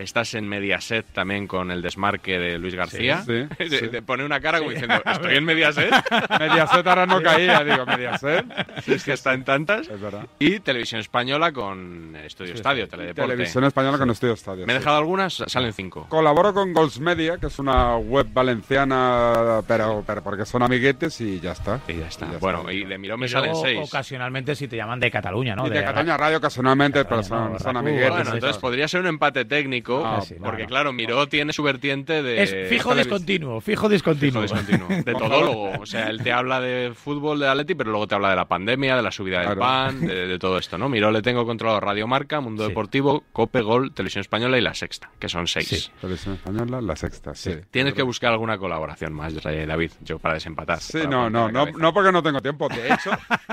[0.02, 3.22] Estás en Mediaset también con el desmarque de Luis García.
[3.26, 3.88] Sí, sí, Te- sí.
[3.88, 5.90] te pone una cara como diciendo, ¿estoy en Mediaset?
[6.40, 8.44] Mediaset ahora no caía, digo, Mediaset.
[8.86, 9.88] Es que está en tantas.
[9.88, 10.26] Es verdad.
[10.38, 13.30] Y Televisión Española con Estudio Estadio, Teledeporte.
[13.32, 14.66] Televisión Española con Estudio Estadio.
[14.66, 14.80] ¿Me he sí.
[14.80, 15.42] dejado algunas?
[15.46, 16.06] Salen cinco.
[16.08, 21.40] Colaboro con Gols Media, que es una web valenciana, pero, pero porque son amiguetes y
[21.40, 21.80] ya está.
[21.88, 22.26] Y ya está.
[22.40, 23.80] bueno, y de Miró me Y salen luego, seis.
[23.82, 25.66] ocasionalmente si te llaman de Cataluña, ¿no?
[25.66, 28.10] y de, Cataluña Radio ocasionalmente, pero son, no, son Racu, amiguetes.
[28.10, 30.68] Bueno, entonces podría ser un empate técnico, Ah, sí, no, porque no.
[30.68, 32.42] claro, Miró tiene su vertiente de...
[32.42, 34.42] Es fijo discontinuo, fijo discontinuo.
[34.42, 34.88] Fijo discontinuo.
[35.04, 35.72] De todólogo.
[35.80, 38.46] O sea, él te habla de fútbol, de Atleti, pero luego te habla de la
[38.46, 39.60] pandemia, de la subida del Claro.
[39.60, 40.88] pan, de, de todo esto, ¿no?
[40.88, 45.10] Miró le tengo controlado Radio Marca, Mundo Deportivo, Cope, Gol, Televisión Española y La Sexta,
[45.18, 45.90] que son seis.
[46.00, 47.52] Televisión Española, la sexta, sí.
[47.70, 50.80] Tienes que buscar alguna colaboración más, eh, David, yo para desempatar.
[50.80, 52.68] Sí, para no, no, no, no porque no tengo tiempo.
[52.68, 53.10] De hecho,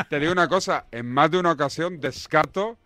[0.10, 2.78] te digo una cosa, en más de una ocasión descarto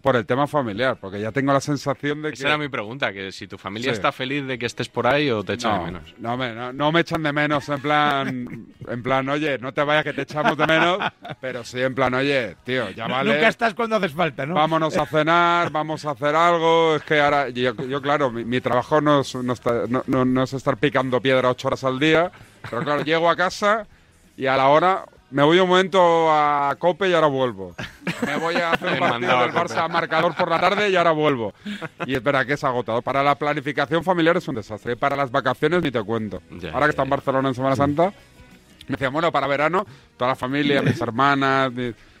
[0.00, 2.34] por el tema familiar, porque ya tengo la sensación de que...
[2.34, 3.96] Esa era mi pregunta, que si tu familia Sí.
[3.96, 6.14] está feliz de que estés por ahí o te echan no, de menos.
[6.18, 9.82] No me, no, no me echan de menos en plan, en plan, oye, no te
[9.82, 10.98] vayas que te echamos de menos,
[11.40, 13.32] pero sí en plan, oye, tío, ya vale.
[13.34, 14.54] Nunca estás cuando haces falta, ¿no?
[14.54, 16.94] Vámonos a cenar, vamos a hacer algo.
[16.96, 20.24] Es que ahora, yo, yo, claro, mi, mi trabajo no es, no, está- no- no-
[20.24, 22.30] no es estar picando piedra ocho horas al día,
[22.70, 23.86] pero claro, llego a casa
[24.36, 27.74] y a la hora me voy un momento a Cope y ahora vuelvo.
[28.26, 29.52] Me voy a hacer un partido del.
[29.52, 31.52] Barça a marcador por la tarde y ahora vuelvo.
[32.06, 33.02] Y es verdad que es agotador.
[33.02, 34.96] Para la planificación familiar es un desastre.
[34.96, 36.40] Para las vacaciones ni te cuento.
[36.50, 38.06] Ya, ahora que está en Barcelona en Semana Santa,
[38.86, 39.84] me decían, bueno, para verano,
[40.16, 41.70] toda la familia, mis hermanas,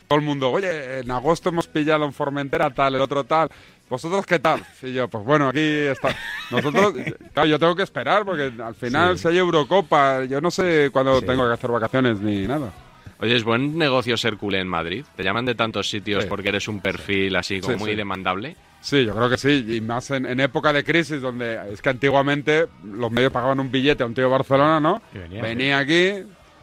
[0.06, 3.48] todo el mundo, oye, en agosto hemos pillado en Formentera tal, el otro tal.
[3.88, 4.62] ¿Vosotros qué tal?
[4.82, 6.14] Y yo, pues bueno, aquí está.
[6.50, 6.92] Nosotros,
[7.32, 9.22] claro, yo tengo que esperar porque al final Sí.
[9.22, 11.26] si hay Eurocopa, yo no sé cuándo Sí.
[11.26, 12.70] tengo que hacer vacaciones ni nada.
[13.20, 15.04] Oye, es buen negocio ser culé en Madrid.
[15.16, 16.28] Te llaman de tantos sitios Sí.
[16.28, 17.96] porque eres un perfil así como Sí, muy sí.
[17.96, 18.56] demandable.
[18.80, 21.88] Sí, yo creo que sí, y más en, en época de crisis, donde es que
[21.88, 25.02] antiguamente los medios pagaban un billete a un tío de Barcelona, ¿no?
[25.42, 26.12] venía, aquí,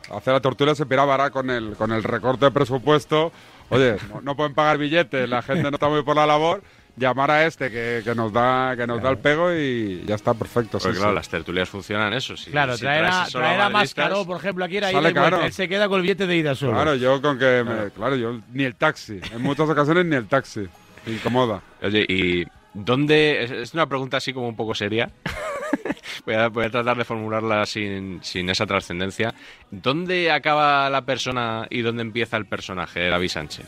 [0.09, 3.33] a hacer la tortura, se piraba ahora con el, con el recorte de presupuesto.
[3.69, 6.61] Oye, no, no pueden pagar billetes, la gente no está muy por la labor.
[6.97, 10.33] Llamar a este que, que nos da que nos da el pego y ya está
[10.33, 10.77] perfecto.
[10.79, 11.15] Porque sí, claro, sí.
[11.15, 12.37] las tertulias funcionan eso.
[12.37, 15.45] Si, Claro, si traer a, traer a Mascaró, por ejemplo, aquí era ida.
[15.45, 16.73] Él se queda con el billete de ida solo.
[16.73, 20.27] Claro, yo con que me- claro, yo ni el taxi, en muchas ocasiones ni el
[20.27, 20.67] taxi.
[21.05, 21.61] Me incomoda.
[21.83, 23.61] Oye, ¿y dónde...?
[23.61, 25.11] Es, una pregunta así como un poco seria.
[26.25, 29.33] voy, a, voy a tratar de formularla sin, sin esa trascendencia.
[29.69, 33.67] ¿Dónde acaba la persona y dónde empieza el personaje de David Sánchez?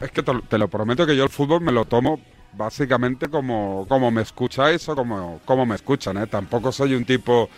[0.00, 2.20] Es que te, te lo prometo que yo el fútbol me lo tomo
[2.52, 6.18] básicamente como, como me escucháis o como, como me escuchan.
[6.18, 6.26] ¿eh?
[6.26, 7.48] Tampoco soy un tipo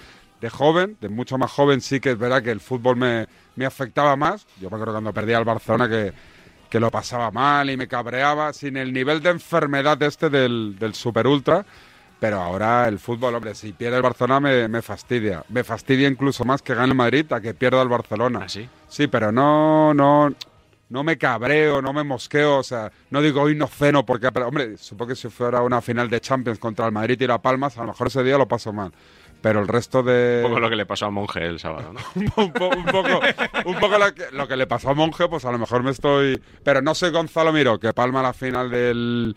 [0.40, 3.26] de joven, de mucho más joven sí que es verdad que el fútbol me,
[3.56, 4.46] me afectaba más.
[4.60, 6.12] Yo me acuerdo cuando perdí al Barcelona que,
[6.68, 10.94] que lo pasaba mal y me cabreaba, sin el nivel de enfermedad este del, del
[10.94, 11.64] super ultra.
[12.20, 15.44] Pero ahora el fútbol, hombre, si pierde el Barcelona me, me fastidia.
[15.50, 18.48] Me fastidia incluso más que gane el Madrid a que pierda el Barcelona.
[18.48, 18.68] sí?
[18.88, 20.32] Sí, pero no, no,
[20.88, 24.48] no me cabreo, no me mosqueo, o sea, no digo hoy no ceno porque, pero,
[24.48, 27.76] hombre, supongo que si fuera una final de Champions contra el Madrid y la Palmas,
[27.78, 28.92] a lo mejor ese día lo paso mal.
[29.40, 30.40] Pero el resto de...
[30.42, 32.00] Un poco lo que le pasó a Monge el sábado, ¿no?
[32.42, 33.20] un, po- un poco,
[33.66, 35.90] un poco lo, que, lo que le pasó a Monje, pues a lo mejor me
[35.90, 36.40] estoy...
[36.62, 39.34] Pero no soy Gonzalo Miro, que palma la final del,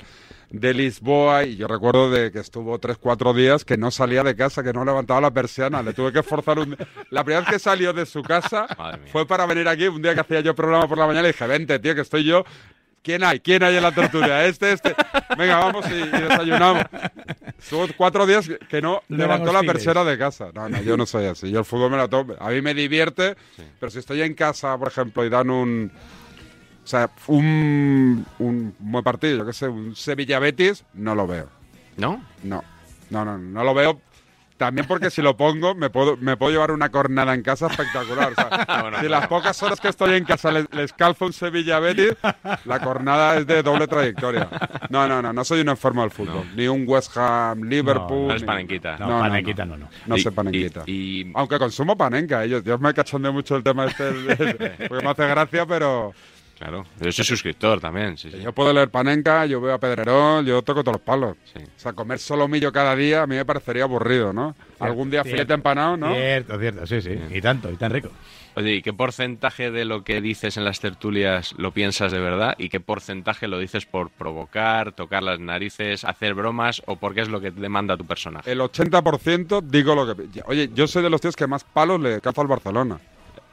[0.49, 4.36] de Lisboa y yo recuerdo de que estuvo tres, cuatro días que no salía de
[4.36, 6.77] casa, que no levantaba la persiana, le tuve que forzar un...
[7.10, 8.65] La primera vez que salió de su casa
[9.12, 11.47] fue para venir aquí, un día que hacía yo programa por la mañana y dije,
[11.47, 12.45] vente, tío, que estoy yo...
[13.03, 13.39] ¿Quién hay?
[13.39, 14.43] ¿Quién hay en la tertulia?
[14.47, 14.93] Este, este.
[15.38, 16.83] Venga, vamos y, y desayunamos.
[17.57, 20.49] Estuvo cuatro días que- no, No levantó la persiana de casa.
[20.53, 21.49] No, no, yo no soy así.
[21.49, 22.33] Yo el fútbol me lo tomo.
[22.38, 23.38] A mí me divierte,
[23.79, 25.89] pero si estoy en casa, por ejemplo, y dan un.
[26.88, 31.50] O sea, un, un buen partido, yo qué sé, un Sevilla-Betis, no lo veo.
[31.97, 32.23] ¿No?
[32.43, 32.63] No,
[33.10, 34.00] no, no, no lo veo.
[34.56, 38.32] También porque si lo pongo, me puedo, me puedo llevar una cornada en casa espectacular.
[38.32, 38.47] O sea,
[38.82, 39.10] Bueno, si claro.
[39.10, 42.13] las pocas horas que estoy en casa les, les calzo un Sevilla-Betis,
[42.63, 44.47] la cornada es de doble trayectoria.
[44.89, 46.45] No, no, no, no soy un enfermo del fútbol.
[46.56, 48.21] Ni un West Ham, Liverpool.
[48.21, 48.97] No, no es panenquita.
[48.97, 49.89] No, panenquita no, no.
[50.06, 50.84] No Y- sé panenquita.
[50.88, 52.63] y- Aunque consumo panenca, ellos.
[52.63, 56.13] Dios me cachondeo mucho el tema este, del- del- porque me hace gracia, pero...
[56.58, 58.41] Claro, yo soy suscriptor también, sí, sí.
[58.41, 61.38] Yo puedo leer panenca, yo veo a Pedrerol, yo toco todos los palos.
[61.56, 64.56] O sea, comer solomillo cada día a mí me parecería aburrido, ¿no?
[64.80, 65.38] Algún día Cierto.
[65.38, 66.13] filete empanado, ¿no?
[66.15, 67.20] Cierto, cierto, sí, sí.
[67.30, 68.10] Y tanto, y tan rico.
[68.56, 72.56] Oye, ¿y qué porcentaje de lo que dices en las tertulias lo piensas de verdad?
[72.58, 77.30] ¿Y qué porcentaje lo dices por provocar, tocar las narices, hacer bromas o porque es
[77.30, 78.52] lo que demanda tu personaje?
[78.52, 80.41] El 80% digo lo que...
[80.48, 83.00] Oye, yo soy de los tíos que más palos le cazo al Barcelona.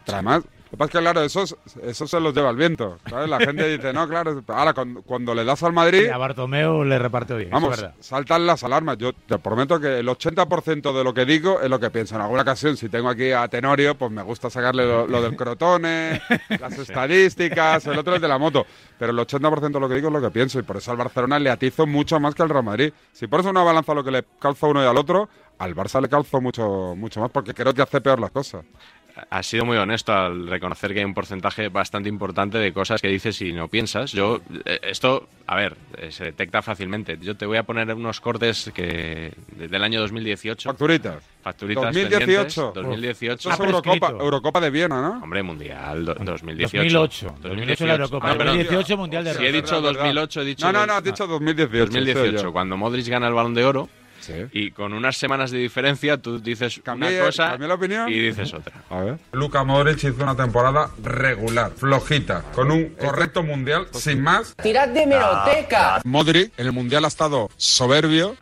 [0.06, 2.98] Pero Además, que pasa es que, claro, eso, es- eso se los lleva el viento.
[3.08, 3.28] ¿sabes?
[3.28, 6.06] La gente dice, no, claro, ahora cuando, cuando le das al Madrid...
[6.06, 7.94] Y a Bartomeu le repartió bien, Vamos, es verdad.
[8.00, 8.98] saltan las alarmas.
[8.98, 12.14] Yo te prometo que el 80% de lo que digo es lo que pienso.
[12.16, 15.36] En alguna ocasión, si tengo aquí a Tenorio, pues me gusta sacarle lo, lo del
[15.36, 16.20] crotone,
[16.60, 18.66] las estadísticas, el otro es de la moto.
[18.98, 20.58] Pero el 80% de lo que digo es lo que pienso.
[20.58, 22.92] Y por eso al Barcelona le atizo mucho más que al Real Madrid.
[23.12, 25.74] Si por eso una balanza lo que le calzo a uno y al otro, al
[25.74, 28.64] Barça le calzo mucho, mucho más porque creo que hace peor las cosas.
[29.30, 33.06] Has sido muy honesto al reconocer que hay un porcentaje bastante importante de cosas que
[33.06, 34.10] dices y no piensas.
[34.10, 37.16] Yo, eh, esto, a ver, eh, se detecta fácilmente.
[37.20, 40.68] Yo te voy a poner unos cortes que del año 2018.
[40.68, 41.22] Facturitas.
[41.44, 42.18] Facturitas 2018.
[42.26, 43.50] pendientes, 2018.
[43.50, 45.22] Eso es Eurocopa, Eurocopa de Viena, ¿no?
[45.22, 46.76] Hombre, Mundial, do- 2018.
[46.76, 47.34] 2008.
[47.40, 48.30] 2008 la Eurocopa.
[48.30, 48.56] Ah, perdón.
[48.56, 50.04] 2018 Mundial de Si he dicho Verdad, verdad.
[50.06, 50.66] 2008, he dicho...
[50.66, 51.84] No, no, no, has dicho 2018.
[51.84, 52.52] 2018, soy yo.
[52.52, 53.88] cuando Modric gana el Balón de Oro.
[54.52, 58.08] Y con unas semanas de diferencia tú dices Cambié- una cosa cambié la opinión.
[58.08, 58.82] y dices otra.
[58.90, 59.18] A ver.
[59.32, 64.54] Luka Modric hizo una temporada regular, flojita, con un correcto mundial, sin más.
[64.62, 66.00] ¡Tirad de meroteca!
[66.04, 68.36] Modric en el mundial ha estado soberbio.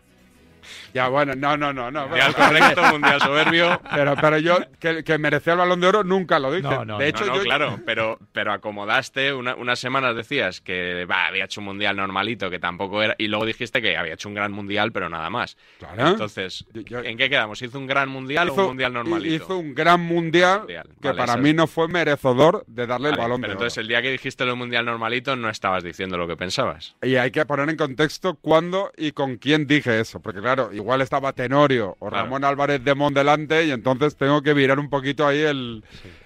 [0.94, 2.06] Ya, bueno, no, no, no, no.
[2.08, 3.80] Mundial correcto, mundial soberbio.
[3.94, 6.62] Pero, pero yo, que, que merecía el balón de oro, nunca lo dije.
[6.62, 10.60] No, no, de hecho, no, no, yo, claro, pero, pero acomodaste, una- unas semanas decías
[10.60, 14.14] que va, había hecho un mundial normalito, que tampoco era, y luego dijiste que había
[14.14, 15.56] hecho un gran mundial, pero nada más.
[15.78, 16.08] Claro.
[16.08, 17.62] Entonces, ¿en qué quedamos?
[17.62, 19.34] ¿Hizo un gran mundial o un mundial normalito?
[19.34, 23.12] hizo un gran mundial, Mundial, que vale, para mí no fue merecedor de darle el
[23.16, 23.82] Vale, balón pero de entonces oro.
[23.82, 26.96] el día que dijiste lo mundial normalito no estabas diciendo lo que pensabas.
[27.02, 30.20] Y hay que poner en contexto cuándo y con quién dije eso.
[30.20, 34.52] Porque claro, igual estaba Tenorio o Ramón Álvarez de Mon delante y entonces tengo que
[34.52, 35.84] virar un poquito ahí el,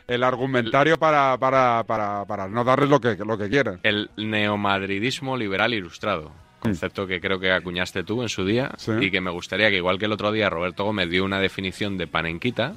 [0.09, 3.81] el argumentario para, para, para, para no darles lo que, lo que quieren.
[3.83, 6.33] El neomadridismo liberal ilustrado.
[6.61, 9.99] Concepto que creo que acuñaste tú en su día y que me gustaría que, igual
[9.99, 12.75] que el otro día Roberto Gómez dio una definición de panenquita,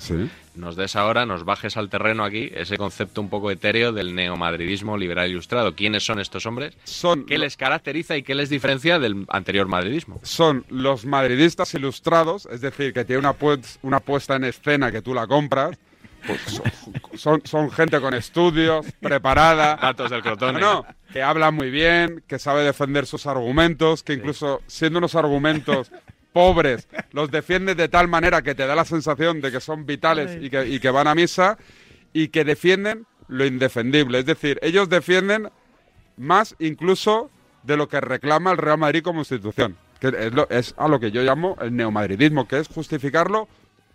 [0.56, 4.98] nos des ahora, nos bajes al terreno aquí ese concepto un poco etéreo del neomadridismo
[4.98, 5.76] liberal ilustrado.
[5.76, 6.78] ¿Quiénes son estos hombres?
[6.84, 10.20] Son ¿Qué les caracteriza y qué les diferencia del anterior madridismo?
[10.24, 13.36] Son los madridistas ilustrados, es decir, que tiene una,
[13.82, 15.78] una puesta en escena que tú la compras.
[16.26, 16.72] Pues, son,
[17.18, 19.76] son, son gente con estudios, preparada.
[19.82, 20.60] Datos del Crotone.
[20.60, 25.92] No, que habla muy bien, que sabe defender sus argumentos, que incluso siendo unos argumentos
[26.34, 30.38] pobres, los defiende de tal manera que te da la sensación de que son vitales
[30.42, 31.58] y que, y que van a misa
[32.14, 34.20] y que defienden lo indefendible.
[34.20, 35.50] Es decir, ellos defienden
[36.18, 37.30] más incluso
[37.64, 39.76] de lo que reclama el Real Madrid como institución.
[40.00, 43.48] Que es, lo- es a lo que yo llamo el neomadridismo, que es justificarlo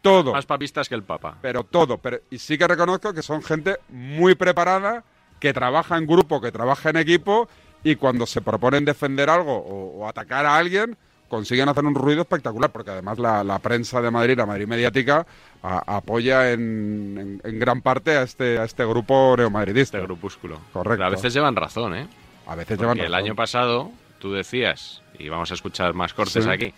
[0.04, 0.32] todo.
[0.32, 1.36] Más papistas que el Papa.
[1.42, 1.98] Pero todo.
[1.98, 5.02] Pero, y sí que reconozco que son gente muy preparada,
[5.40, 7.48] que trabaja en grupo, que trabaja en equipo,
[7.82, 10.96] y cuando se proponen defender algo o, o atacar a alguien,
[11.28, 15.26] consiguen hacer un ruido espectacular, porque además la, la prensa de Madrid, la Madrid Mediática,
[15.62, 19.98] a- apoya en, en- en gran parte a este, a este grupo neomadridista.
[19.98, 20.60] Este grupúsculo.
[20.72, 20.90] Correcto.
[20.98, 22.06] Pero a veces llevan razón, ¿eh?
[22.46, 23.24] A veces Porque llevan el razón.
[23.26, 26.48] año pasado tú decías, y vamos a escuchar más cortes Sí.
[26.50, 26.72] aquí,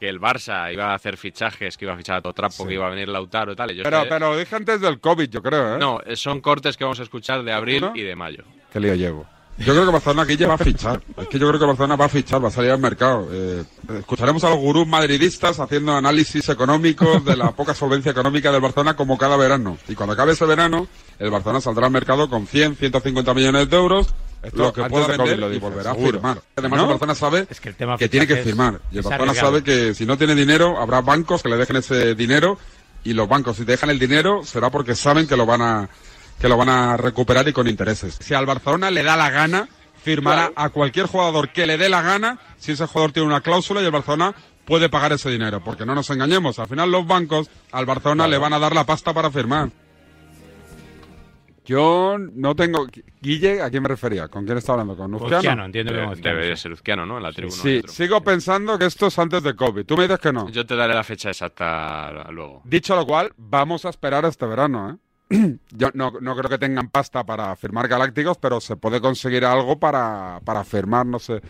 [0.00, 2.64] que el Barça iba a hacer fichajes, que iba a fichar a Totrapo, Sí.
[2.68, 3.70] que iba a venir Lautaro y tal.
[3.70, 5.78] y Pero, sé- pero lo dije antes del COVID, yo creo, ¿eh?
[5.78, 7.92] No, eh, son cortes que vamos a escuchar de abril ¿No?
[7.94, 8.42] y de mayo.
[8.72, 9.26] ¿Qué lío llevo?
[9.58, 11.02] Yo creo que Barcelona aquí ya va a fichar.
[11.18, 13.28] Es que yo creo que Barcelona va a fichar, va a salir al mercado.
[13.30, 13.62] Eh,
[13.98, 18.96] escucharemos a los gurús madridistas haciendo análisis económicos de la poca solvencia económica del Barcelona
[18.96, 19.76] como cada verano.
[19.86, 20.88] Y cuando acabe ese verano,
[21.18, 24.14] el Barcelona saldrá al mercado con 100, 150 millones de euros.
[24.52, 26.40] Lo que pueda vender lo y volverá a firmar.
[26.56, 26.84] Además, ¿No?
[26.84, 28.80] el Barcelona sabe Es que el tema que tiene que firmar.
[28.90, 32.14] Y el Barcelona sabe que si no tiene dinero, habrá bancos que le dejen ese
[32.14, 32.58] dinero.
[33.02, 35.88] Y los bancos, si te dejan el dinero, será porque saben que lo van a,
[36.40, 38.18] que lo van a recuperar y con intereses.
[38.20, 39.68] Si al Barcelona le da la gana,
[40.02, 43.80] firmará a cualquier jugador que le dé la gana si ese jugador tiene una cláusula
[43.80, 44.34] y el Barcelona
[44.64, 45.62] puede pagar ese dinero.
[45.64, 48.84] Porque no nos engañemos, al final los bancos al Barcelona le van a dar la
[48.84, 49.70] pasta para firmar.
[51.64, 52.86] Yo no tengo...
[53.20, 54.28] Guille, ¿a quién me refería?
[54.28, 54.96] ¿Con quién está hablando?
[54.96, 55.62] ¿Con Uzquiano?
[55.68, 57.18] Debe- Debería ser Uzquiano, ¿no?
[57.18, 57.62] En la tribuna.
[57.62, 59.84] Sí, sigo pensando que esto es antes de COVID.
[59.84, 60.48] Tú me dices que no.
[60.48, 62.62] Yo te daré la fecha exacta luego.
[62.64, 64.96] Dicho lo cual, vamos a esperar este verano, ¿eh?
[65.70, 69.78] Yo no, no creo que tengan pasta para firmar Galácticos, pero se puede conseguir algo
[69.78, 71.40] para, para firmar, no sé.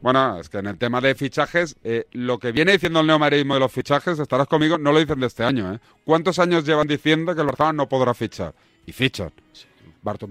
[0.00, 3.54] Bueno, es que en el tema de fichajes, eh, lo que viene diciendo el neomarismo
[3.54, 5.78] de los fichajes, estarás conmigo, no lo dicen de este año, ¿eh?
[6.04, 8.54] ¿Cuántos años llevan diciendo que el Barcelona no podrá fichar?
[8.88, 9.30] Y fichan.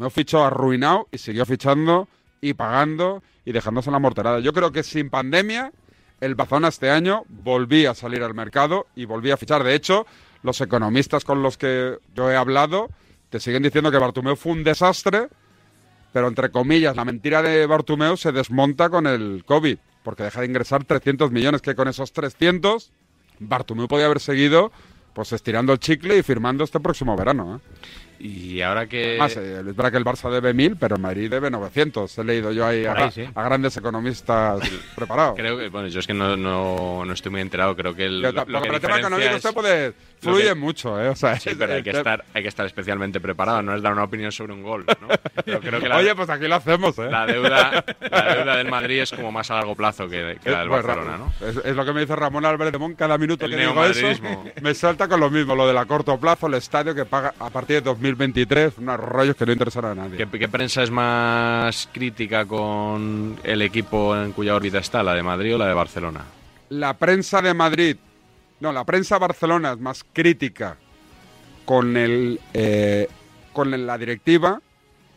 [0.10, 2.08] Fichó arruinado y siguió fichando
[2.42, 4.40] y pagando y dejándose la morterada.
[4.40, 5.72] Yo creo que sin pandemia,
[6.22, 9.64] el Barcelona este año volvía a salir al mercado y volvía a fichar.
[9.64, 10.08] De hecho,
[10.42, 12.90] los economistas con los que yo he hablado
[13.30, 15.28] te siguen diciendo que Bartomeu fue un desastre,
[16.12, 20.48] pero entre comillas, la mentira de Bartomeu se desmonta con el COVID, porque deja de
[20.48, 22.92] ingresar 300 millones, que con esos 300
[23.38, 24.72] Bartomeu podía haber seguido
[25.14, 27.56] pues estirando el chicle y firmando este próximo verano.
[27.56, 27.60] ¿eh?
[28.20, 29.12] Y ahora que...
[29.12, 32.18] Además, eh, es verdad que el Barça debe 1000, pero el Madrid debe 900.
[32.18, 33.26] He leído yo ahí, a, sí.
[33.36, 34.60] grandes economistas
[34.96, 35.36] preparados.
[35.36, 38.22] Creo que, bueno, yo es que no, no, no estoy muy enterado, creo que el,
[38.22, 41.10] lo, lo que el tema económico es- usted puede- fluye que- mucho, ¿eh?
[41.10, 43.82] O sea, sí, pero hay que, es- estar, hay que estar especialmente preparado, no es
[43.82, 45.08] dar una opinión sobre un gol, ¿no?
[45.46, 47.10] Pero creo que la, Oye, pues aquí lo hacemos, ¿eh?
[47.10, 50.60] la, deuda, la deuda del Madrid es como más a largo plazo que, que la
[50.62, 51.34] del Pues, Barcelona, ¿no?
[51.48, 53.86] Es, es lo que me dice Ramón Álvarez de Mon cada minuto El que digo
[53.86, 54.08] eso.
[54.62, 57.50] Me salta con lo mismo, lo del a corto plazo, el estadio que paga a
[57.50, 57.82] partir de
[58.16, 60.18] 2023, unos rollos que no interesan a nadie.
[60.18, 65.24] ¿Qué, qué prensa es más crítica con el equipo en cuya órbita está, la de
[65.24, 66.24] Madrid o la de Barcelona?
[66.70, 67.98] La prensa de Madrid,
[68.60, 70.78] no, la prensa Barcelona es más crítica
[71.66, 73.08] con el eh,
[73.54, 74.62] con la directiva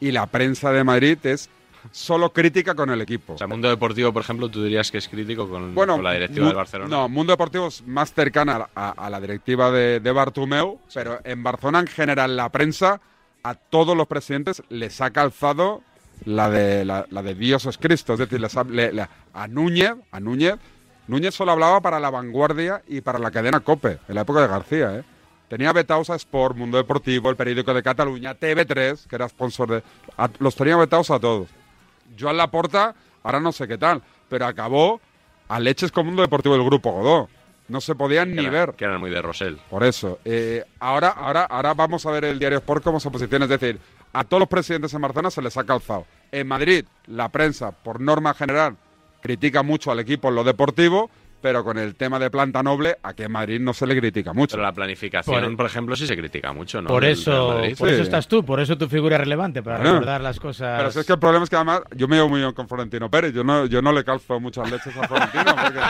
[0.01, 1.49] y la prensa de Madrid es
[1.91, 3.35] solo crítica con el equipo.
[3.35, 6.13] O sea, Mundo Deportivo, por ejemplo, tú dirías que es crítico con, Bueno, con la
[6.13, 6.91] directiva del Barcelona.
[6.97, 11.43] No, Mundo Deportivo es más cercana a, a la directiva de, de Bartomeu, pero en
[11.43, 13.01] Barcelona en general la prensa
[13.43, 15.83] a todos los presidentes les ha calzado
[16.27, 18.13] la de, la, la de Dios es Cristo.
[18.13, 20.57] Es decir, les ha- le- le- a Núñez, a Núñez,
[21.09, 24.47] Núñez solo hablaba para La Vanguardia y para la cadena COPE, en la época de
[24.49, 25.03] García, ¿eh?
[25.49, 29.83] Tenía vetados a Sport, Mundo Deportivo, el periódico de Cataluña, TV3, que era sponsor de...
[30.17, 31.49] a- los tenía vetados a todos.
[32.19, 35.01] Joan Laporta, ahora no sé qué tal, pero acabó
[35.49, 37.29] a leches con Mundo Deportivo del Grupo Godó.
[37.69, 38.75] No se podían que ni era- ver.
[38.75, 39.57] Que eran muy de Rosell.
[39.71, 40.19] Por eso.
[40.25, 43.45] eh, ahora, ahora, ahora vamos a ver el diario Sport cómo se posiciona.
[43.45, 43.79] Es decir,
[44.13, 46.05] a todos los presidentes en Barcelona se les ha calzado.
[46.33, 48.77] En Madrid, la prensa, por norma general,
[49.21, 53.23] critica mucho al equipo en lo deportivo, pero con el tema de planta noble, aquí
[53.25, 54.53] en Madrid no se le critica mucho.
[54.57, 56.89] Pero la planificación, Por- por, ejemplo, sí se critica mucho, ¿no?
[56.89, 57.95] Por eso, por Sí.
[57.95, 59.93] eso estás tú, por eso tu figura es relevante, para Bueno.
[59.95, 60.79] recordar las cosas.
[60.79, 62.69] Pero si es que el problema es que además yo me llevo muy bien con
[62.69, 63.33] Florentino Pérez.
[63.33, 65.81] Yo no, yo no le calzo muchas leches a Florentino porque,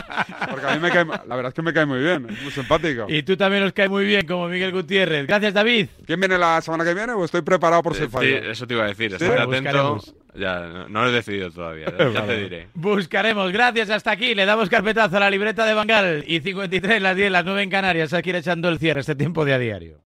[0.51, 2.53] porque a mí me cae, la verdad es que me cae muy bien, es muy
[2.53, 3.07] simpático.
[3.09, 5.27] Y tú también nos cae muy bien, como Miguel Gutiérrez.
[5.27, 5.89] Gracias, David.
[6.07, 8.37] ¿Quién viene la semana que viene o estoy preparado por Eh, ser sí, fallo?
[8.51, 9.47] eso te iba a decir, Sí, atento.
[9.47, 10.15] buscaremos.
[10.35, 12.41] Ya, no, no lo he decidido todavía, ya, ya te Vale.
[12.43, 12.69] diré.
[12.75, 13.51] Buscaremos.
[13.53, 14.35] Gracias, hasta aquí.
[14.35, 16.25] Le damos carpetazo a la libreta de Bangal.
[16.27, 18.13] Y 53, las 10, las 9 en Canarias.
[18.13, 20.01] Aquí ir echando el cierre este tiempo de a diario.